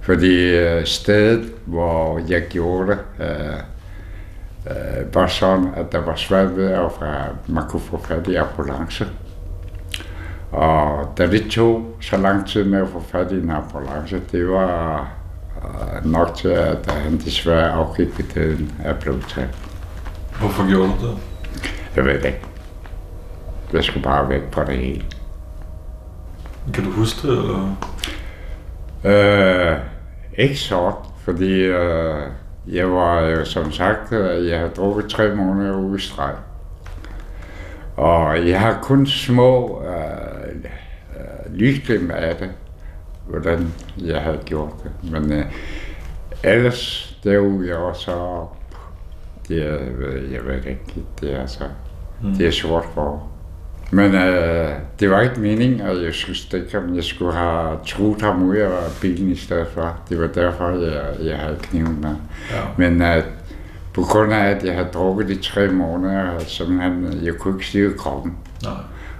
Fordi 0.00 0.56
øh, 0.56 0.84
stedet, 0.84 1.52
hvor 1.64 2.20
jeg 2.28 2.42
gjorde 2.48 2.88
det, 2.88 2.98
øh, 3.26 3.56
øh, 4.66 5.14
var 5.14 5.26
sådan, 5.26 5.68
at 5.76 5.92
der 5.92 6.00
var 6.00 6.16
svært 6.16 6.56
ved 6.56 6.70
at 6.70 6.90
man 7.46 7.64
kunne 7.68 7.80
få 7.80 7.98
fat 8.04 8.28
i 8.28 8.34
ambulance. 8.34 9.06
Og 10.52 11.14
da 11.18 11.26
det 11.26 11.50
tog 11.50 11.96
så 12.00 12.16
lang 12.16 12.48
tid 12.48 12.64
med 12.64 12.80
at 12.80 12.88
få 12.88 13.00
fat 13.00 13.32
i 13.32 13.34
en 13.34 13.50
ambulance, 13.50 14.20
det 14.32 14.48
var 14.48 15.08
øh, 15.56 16.10
nok 16.10 16.34
til, 16.34 16.48
at 16.48 16.90
han 16.90 17.18
desværre 17.18 17.70
afgik 17.70 18.08
i 18.18 18.22
døden 18.34 18.72
af 18.84 18.98
blodtab. 18.98 19.48
Hvorfor 20.40 20.68
gjorde 20.68 20.92
du 21.00 21.06
det? 21.06 21.18
Jeg 21.96 22.04
ved 22.04 22.14
det 22.14 22.24
ikke. 22.24 22.40
Jeg 23.72 23.84
skulle 23.84 24.04
bare 24.04 24.28
væk 24.28 24.42
fra 24.52 24.64
det 24.64 24.78
hele. 24.78 25.04
Kan 26.74 26.84
du 26.84 26.90
huske 26.90 27.28
det, 27.28 27.38
eller? 27.38 27.76
Øh, 29.04 29.76
ikke 30.38 30.56
sort, 30.56 30.94
fordi 31.24 31.52
øh, 31.52 32.22
jeg 32.72 32.92
var 32.92 33.20
jo 33.20 33.44
som 33.44 33.72
sagt, 33.72 34.12
øh, 34.12 34.48
jeg 34.48 34.60
har 34.60 34.68
drukket 34.68 35.10
tre 35.10 35.34
måneder 35.34 35.76
ude 35.76 35.96
i 35.96 36.00
streg. 36.00 36.34
Og 37.96 38.48
jeg 38.48 38.60
har 38.60 38.78
kun 38.82 39.06
små 39.06 39.82
øh, 39.84 40.54
øh, 41.16 41.54
lysglimt 41.54 42.10
af 42.10 42.36
det, 42.36 42.50
hvordan 43.26 43.72
jeg 44.04 44.20
havde 44.20 44.40
gjort 44.44 44.72
det. 44.82 45.12
Men 45.12 45.32
øh, 45.32 45.44
ellers 46.44 47.16
derudover 47.24 47.92
så, 47.92 48.46
det 49.48 49.66
er, 49.66 49.78
jeg 50.32 50.44
ved 50.44 50.54
ikke, 50.54 50.80
det 51.20 51.32
er 51.32 51.46
så, 51.46 51.64
mm. 52.22 52.34
det 52.34 52.46
er 52.46 52.50
sort 52.50 52.84
for. 52.94 53.29
Men 53.90 54.14
øh, 54.14 54.70
det 55.00 55.10
var 55.10 55.20
ikke 55.20 55.40
meningen, 55.40 55.80
at 55.80 56.02
jeg 56.02 56.14
skulle 56.14 56.38
stikke 56.38 56.72
ham. 56.72 56.94
Jeg 56.94 57.04
skulle 57.04 57.32
have 57.34 57.78
truet 57.86 58.22
ham 58.22 58.42
ud 58.42 58.56
af 58.56 58.70
bilen 59.00 59.30
i 59.30 59.36
stedet 59.36 59.66
for. 59.74 60.00
Det 60.08 60.20
var 60.20 60.26
derfor, 60.26 60.70
jeg, 60.70 61.26
jeg 61.26 61.38
havde 61.38 61.56
kniven 61.62 62.00
med. 62.00 62.14
Ja. 62.50 62.60
Men 62.76 63.02
øh, 63.02 63.24
på 63.94 64.02
grund 64.02 64.32
af, 64.32 64.48
at 64.48 64.64
jeg 64.64 64.74
havde 64.74 64.88
drukket 64.94 65.30
i 65.30 65.42
tre 65.42 65.68
måneder, 65.68 66.38
simpelthen, 66.38 67.24
jeg 67.24 67.34
kunne 67.34 67.54
ikke 67.54 67.66
stive 67.66 67.94
kroppen. 67.98 68.36
Nej. 68.62 68.72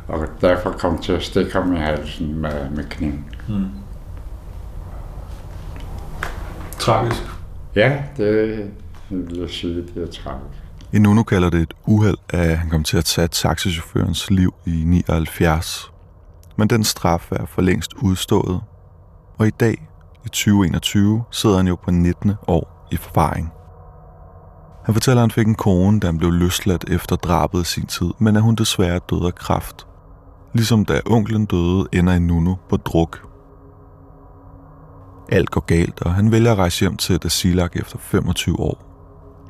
Og 0.09 0.27
derfor 0.41 0.71
kom 0.71 0.93
jeg 0.93 1.03
til 1.03 1.13
at 1.13 1.23
stikke 1.23 1.53
ham 1.53 1.75
i 1.75 1.79
halsen 1.79 2.41
med, 2.41 2.71
med 2.77 2.85
kniven. 2.91 3.25
Mm. 3.49 3.67
Tragisk. 6.79 7.23
Ja, 7.77 8.03
det 8.17 8.59
vil 9.11 9.39
jeg 9.39 9.51
sige, 9.51 9.75
det 9.95 10.03
er 10.03 10.07
tragisk. 10.07 10.61
Inuno 10.93 11.23
kalder 11.23 11.51
det 11.51 11.61
et 11.61 11.75
uheld, 11.87 12.17
at 12.29 12.59
han 12.59 12.71
kom 12.71 12.85
til 12.85 12.97
at 12.97 13.05
tage 13.05 13.29
taxichaufførens 13.29 14.31
liv 14.31 14.55
i 14.67 14.85
79. 14.87 15.93
Men 16.57 16.71
den 16.71 16.85
straf 16.85 17.33
er 17.33 17.47
for 17.47 17.63
længst 17.63 17.95
udstået, 17.95 18.61
og 19.39 19.47
i 19.47 19.51
dag, 19.51 19.89
i 20.25 20.29
2021, 20.29 21.25
sidder 21.31 21.57
han 21.57 21.67
jo 21.67 21.77
på 21.77 21.91
19. 21.91 22.33
år 22.47 22.89
i 22.93 22.97
forvaring. 22.97 23.53
Han 24.85 24.95
fortæller, 24.95 25.23
at 25.23 25.23
han 25.23 25.31
fik 25.31 25.47
en 25.47 25.55
kone, 25.55 26.01
da 26.01 26.07
han 26.07 26.19
blev 26.19 26.31
løsladt 26.33 26.85
efter 26.91 27.17
drabet 27.17 27.61
i 27.61 27.65
sin 27.65 27.87
tid, 27.87 28.11
men 28.19 28.37
at 28.37 28.43
hun 28.43 28.55
desværre 28.55 29.01
døde 29.11 29.27
af 29.27 29.35
kræft. 29.35 29.87
Ligesom 30.55 30.85
da 30.85 31.01
onklen 31.07 31.47
døde, 31.47 31.87
ender 31.93 32.19
Nuno 32.19 32.55
på 32.69 32.77
druk. 32.77 33.27
Alt 35.29 35.51
går 35.51 35.61
galt, 35.61 36.03
og 36.03 36.15
han 36.15 36.33
vælger 36.33 36.53
at 36.53 36.59
rejse 36.59 36.81
hjem 36.81 36.97
til 36.97 37.19
Dasilak 37.19 37.77
efter 37.77 37.99
25 37.99 38.61
år. 38.61 38.90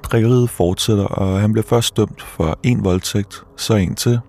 Drikkeriet 0.03 0.51
fortsætter, 0.51 1.05
og 1.05 1.41
han 1.41 1.53
bliver 1.53 1.67
først 1.67 1.97
dømt 1.97 2.23
for 2.23 2.59
en 2.63 2.85
voldtægt, 2.85 3.45
så 3.57 3.75
en 3.75 3.95
til, 3.95 4.21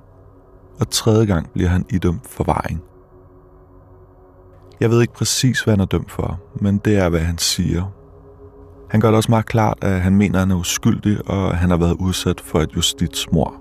og 0.80 0.90
tredje 0.90 1.26
gang 1.26 1.52
bliver 1.54 1.70
han 1.70 1.86
idømt 1.90 2.28
forvaring. 2.30 2.82
Jeg 4.80 4.90
ved 4.90 5.02
ikke 5.02 5.14
præcis, 5.14 5.62
hvad 5.62 5.72
han 5.72 5.82
er 5.82 5.86
dømt 5.86 6.12
for, 6.12 6.40
men 6.56 6.78
det 6.78 6.98
er, 6.98 7.10
hvad 7.10 7.20
han 7.20 7.38
siger. 7.38 7.84
Han 8.90 9.02
gør 9.02 9.08
det 9.08 9.16
også 9.16 9.32
meget 9.32 9.46
klart, 9.46 9.78
at 9.82 10.02
han 10.02 10.16
mener, 10.16 10.36
at 10.36 10.40
han 10.40 10.52
er 10.52 10.56
uskyldig, 10.56 11.30
og 11.30 11.50
at 11.50 11.58
han 11.58 11.70
har 11.70 11.78
været 11.78 11.94
udsat 12.00 12.42
for 12.42 12.60
et 12.60 12.76
justitsmord. 12.76 13.61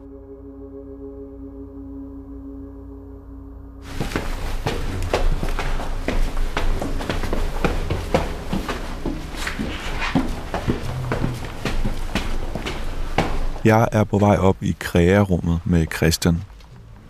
Jeg 13.64 13.88
er 13.92 14.04
på 14.04 14.18
vej 14.18 14.36
op 14.36 14.56
i 14.60 14.76
krearummet 14.78 15.60
med 15.64 15.86
Christian. 15.96 16.42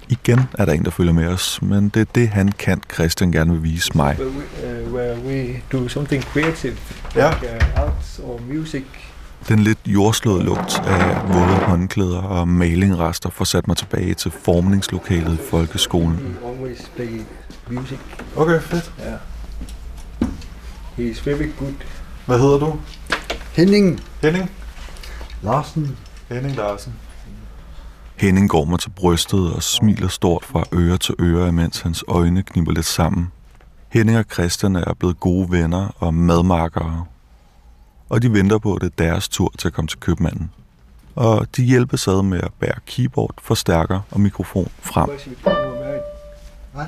Igen 0.09 0.41
er 0.59 0.65
der 0.65 0.73
en, 0.73 0.85
der 0.85 0.91
følger 0.91 1.13
med 1.13 1.27
os, 1.27 1.63
men 1.63 1.89
det 1.89 2.01
er 2.01 2.05
det, 2.15 2.29
han 2.29 2.49
kan, 2.49 2.83
Christian 2.95 3.33
gerne 3.33 3.53
vil 3.53 3.63
vise 3.63 3.91
mig. 3.95 4.17
Where 4.19 4.31
we, 4.31 4.87
uh, 4.87 4.95
where 4.95 5.21
we 5.27 5.63
do 5.73 5.89
something 5.89 6.23
creative, 6.23 6.77
ja. 7.17 7.31
like 7.31 7.57
uh, 7.77 7.83
arts 7.83 8.21
or 8.25 8.41
music. 8.55 8.85
Den 9.49 9.59
lidt 9.59 9.79
jordslåede 9.87 10.45
lugt 10.45 10.83
af 10.87 11.35
våde 11.35 11.57
håndklæder 11.67 12.23
og 12.23 12.49
malingrester 12.49 13.31
får 13.31 13.45
sat 13.45 13.69
mig 13.69 13.77
tilbage 13.77 14.15
til 14.15 14.33
formningslokalet 14.45 15.35
i 15.35 15.43
folkeskolen. 15.51 16.37
Okay, 18.37 18.61
fedt. 18.61 18.93
Ja. 18.99 19.15
He's 20.99 21.31
very 21.31 21.51
good. 21.59 21.75
Hvad 22.27 22.39
hedder 22.39 22.59
du? 22.59 22.79
Henning 23.53 24.01
Henning? 24.23 24.51
Larsen. 25.43 25.97
Henning 26.31 26.57
Larsen. 26.57 26.93
Henning 28.17 28.49
går 28.49 28.65
mig 28.65 28.79
til 28.79 28.91
brystet 28.91 29.55
og 29.55 29.63
smiler 29.63 30.09
stort 30.09 30.45
fra 30.45 30.65
øre 30.73 30.99
til 30.99 31.15
øre, 31.19 31.49
imens 31.49 31.81
hans 31.81 32.05
øjne 32.09 32.43
kniber 32.43 32.73
lidt 32.73 32.87
sammen. 32.87 33.33
Henning 33.89 34.19
og 34.19 34.25
Christian 34.33 34.77
er 34.77 34.95
blevet 34.95 35.21
gode 35.21 35.51
venner 35.51 35.97
og 35.99 36.15
madmarkere. 36.15 37.05
Og 38.09 38.23
de 38.23 38.33
venter 38.33 38.59
på, 38.59 38.75
at 38.75 38.83
det 38.83 38.87
er 38.87 39.05
deres 39.05 39.29
tur 39.29 39.53
til 39.59 39.69
at 39.69 39.75
komme 39.75 39.89
til 39.89 39.99
købmanden. 39.99 40.51
Og 41.15 41.47
de 41.57 41.63
hjælper 41.63 42.09
ad 42.09 42.23
med 42.23 42.41
at 42.41 42.53
bære 42.61 42.81
keyboard, 42.87 43.35
forstærker 43.43 44.01
og 44.11 44.21
mikrofon 44.21 44.69
frem. 44.81 45.11
Hvad? 46.75 46.87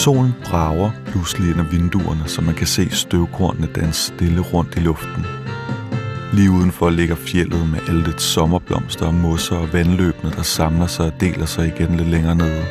Solen 0.00 0.34
brager 0.44 0.90
pludselig 1.06 1.50
ind 1.50 1.60
af 1.60 1.72
vinduerne, 1.72 2.22
så 2.26 2.40
man 2.40 2.54
kan 2.54 2.66
se 2.66 2.90
støvkornene 2.90 3.66
danse 3.66 4.02
stille 4.02 4.40
rundt 4.40 4.76
i 4.76 4.80
luften. 4.80 5.26
Lige 6.32 6.50
udenfor 6.50 6.90
ligger 6.90 7.14
fjellet 7.14 7.68
med 7.68 7.78
alle 7.88 8.04
dets 8.04 8.24
sommerblomster 8.24 9.06
og 9.06 9.14
mosser 9.14 9.56
og 9.56 9.72
vandløbene, 9.72 10.30
der 10.30 10.42
samler 10.42 10.86
sig 10.86 11.06
og 11.06 11.20
deler 11.20 11.46
sig 11.46 11.66
igen 11.66 11.96
lidt 11.96 12.08
længere 12.08 12.34
nede. 12.34 12.64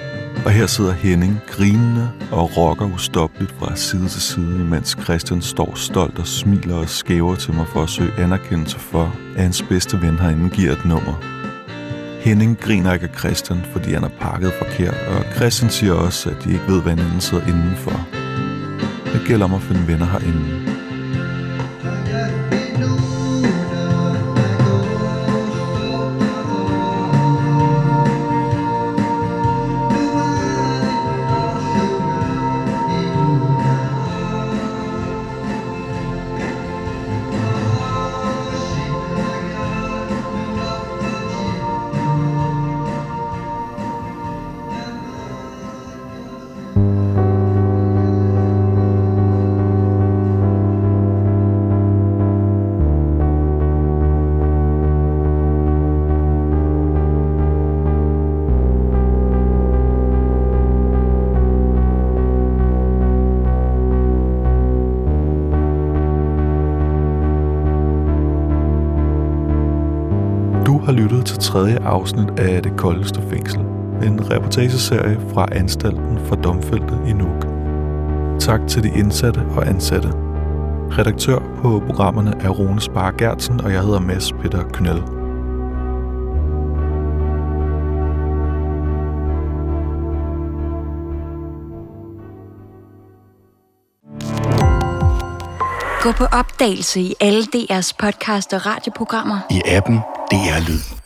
Og 0.46 0.52
her 0.52 0.68
sidder 0.68 0.92
Henning 0.92 1.40
grinende 1.48 2.12
og 2.32 2.58
rokker 2.58 2.94
ustoppeligt 2.94 3.56
fra 3.60 3.76
side 3.76 4.08
til 4.08 4.22
side, 4.22 4.60
imens 4.60 4.98
Christian 5.04 5.42
står 5.42 5.72
stolt 5.76 6.20
og 6.20 6.28
smiler 6.28 6.76
og 6.76 6.90
skæver 6.90 7.36
til 7.36 7.54
mig 7.54 7.68
for 7.68 7.84
at 7.84 7.90
søge 7.90 8.14
anerkendelse 8.18 8.80
for, 8.80 9.16
at 9.36 9.42
hans 9.42 9.62
bedste 9.62 10.02
ven 10.02 10.20
herinde 10.20 10.50
giver 10.50 10.72
et 10.72 10.86
nummer. 10.86 11.39
Henning 12.20 12.60
griner 12.60 12.94
ikke 12.94 13.10
af 13.14 13.20
Christian, 13.20 13.60
fordi 13.72 13.94
han 13.94 14.04
er 14.04 14.10
pakket 14.20 14.54
forkert, 14.54 14.98
og 15.08 15.24
Christian 15.36 15.72
siger 15.72 15.94
også, 15.94 16.30
at 16.30 16.44
de 16.44 16.52
ikke 16.52 16.68
ved, 16.68 16.82
hvad 16.82 16.92
hinanden 16.92 17.22
sidder 17.22 17.48
indenfor. 17.48 18.08
Det 19.14 19.22
gælder 19.28 19.46
om 19.46 19.54
at 19.54 19.62
finde 19.62 19.88
venner 19.88 20.06
herinde. 20.06 20.79
Til 71.30 71.38
tredje 71.38 71.78
afsnit 71.84 72.40
af 72.40 72.64
Det 72.64 72.78
Koldeste 72.78 73.22
Fængsel. 73.30 73.60
En 74.04 74.32
reportageserie 74.32 75.20
fra 75.34 75.48
anstalten 75.52 76.20
for 76.26 76.36
domfældte 76.36 76.94
i 77.08 77.14
Nuuk. 77.14 77.46
Tak 78.40 78.60
til 78.68 78.84
de 78.84 78.90
indsatte 79.00 79.40
og 79.40 79.68
ansatte. 79.68 80.10
Redaktør 80.98 81.40
på 81.62 81.84
programmerne 81.88 82.34
er 82.42 82.50
Rune 82.50 82.82
Spar 82.82 83.12
Gertsen, 83.12 83.62
og 83.62 83.74
jeg 83.74 83.82
hedder 83.82 84.00
Mads 84.00 84.32
Peter 84.32 84.64
Knøll. 84.64 85.02
Gå 96.02 96.12
på 96.12 96.26
opdagelse 96.26 97.02
i 97.02 97.14
alle 97.20 97.44
DR's 97.44 97.92
podcast 98.00 98.54
og 98.54 98.66
radioprogrammer. 98.66 99.40
I 99.50 99.62
appen 99.66 99.96
DR 100.32 100.70
Lyd. 100.70 100.99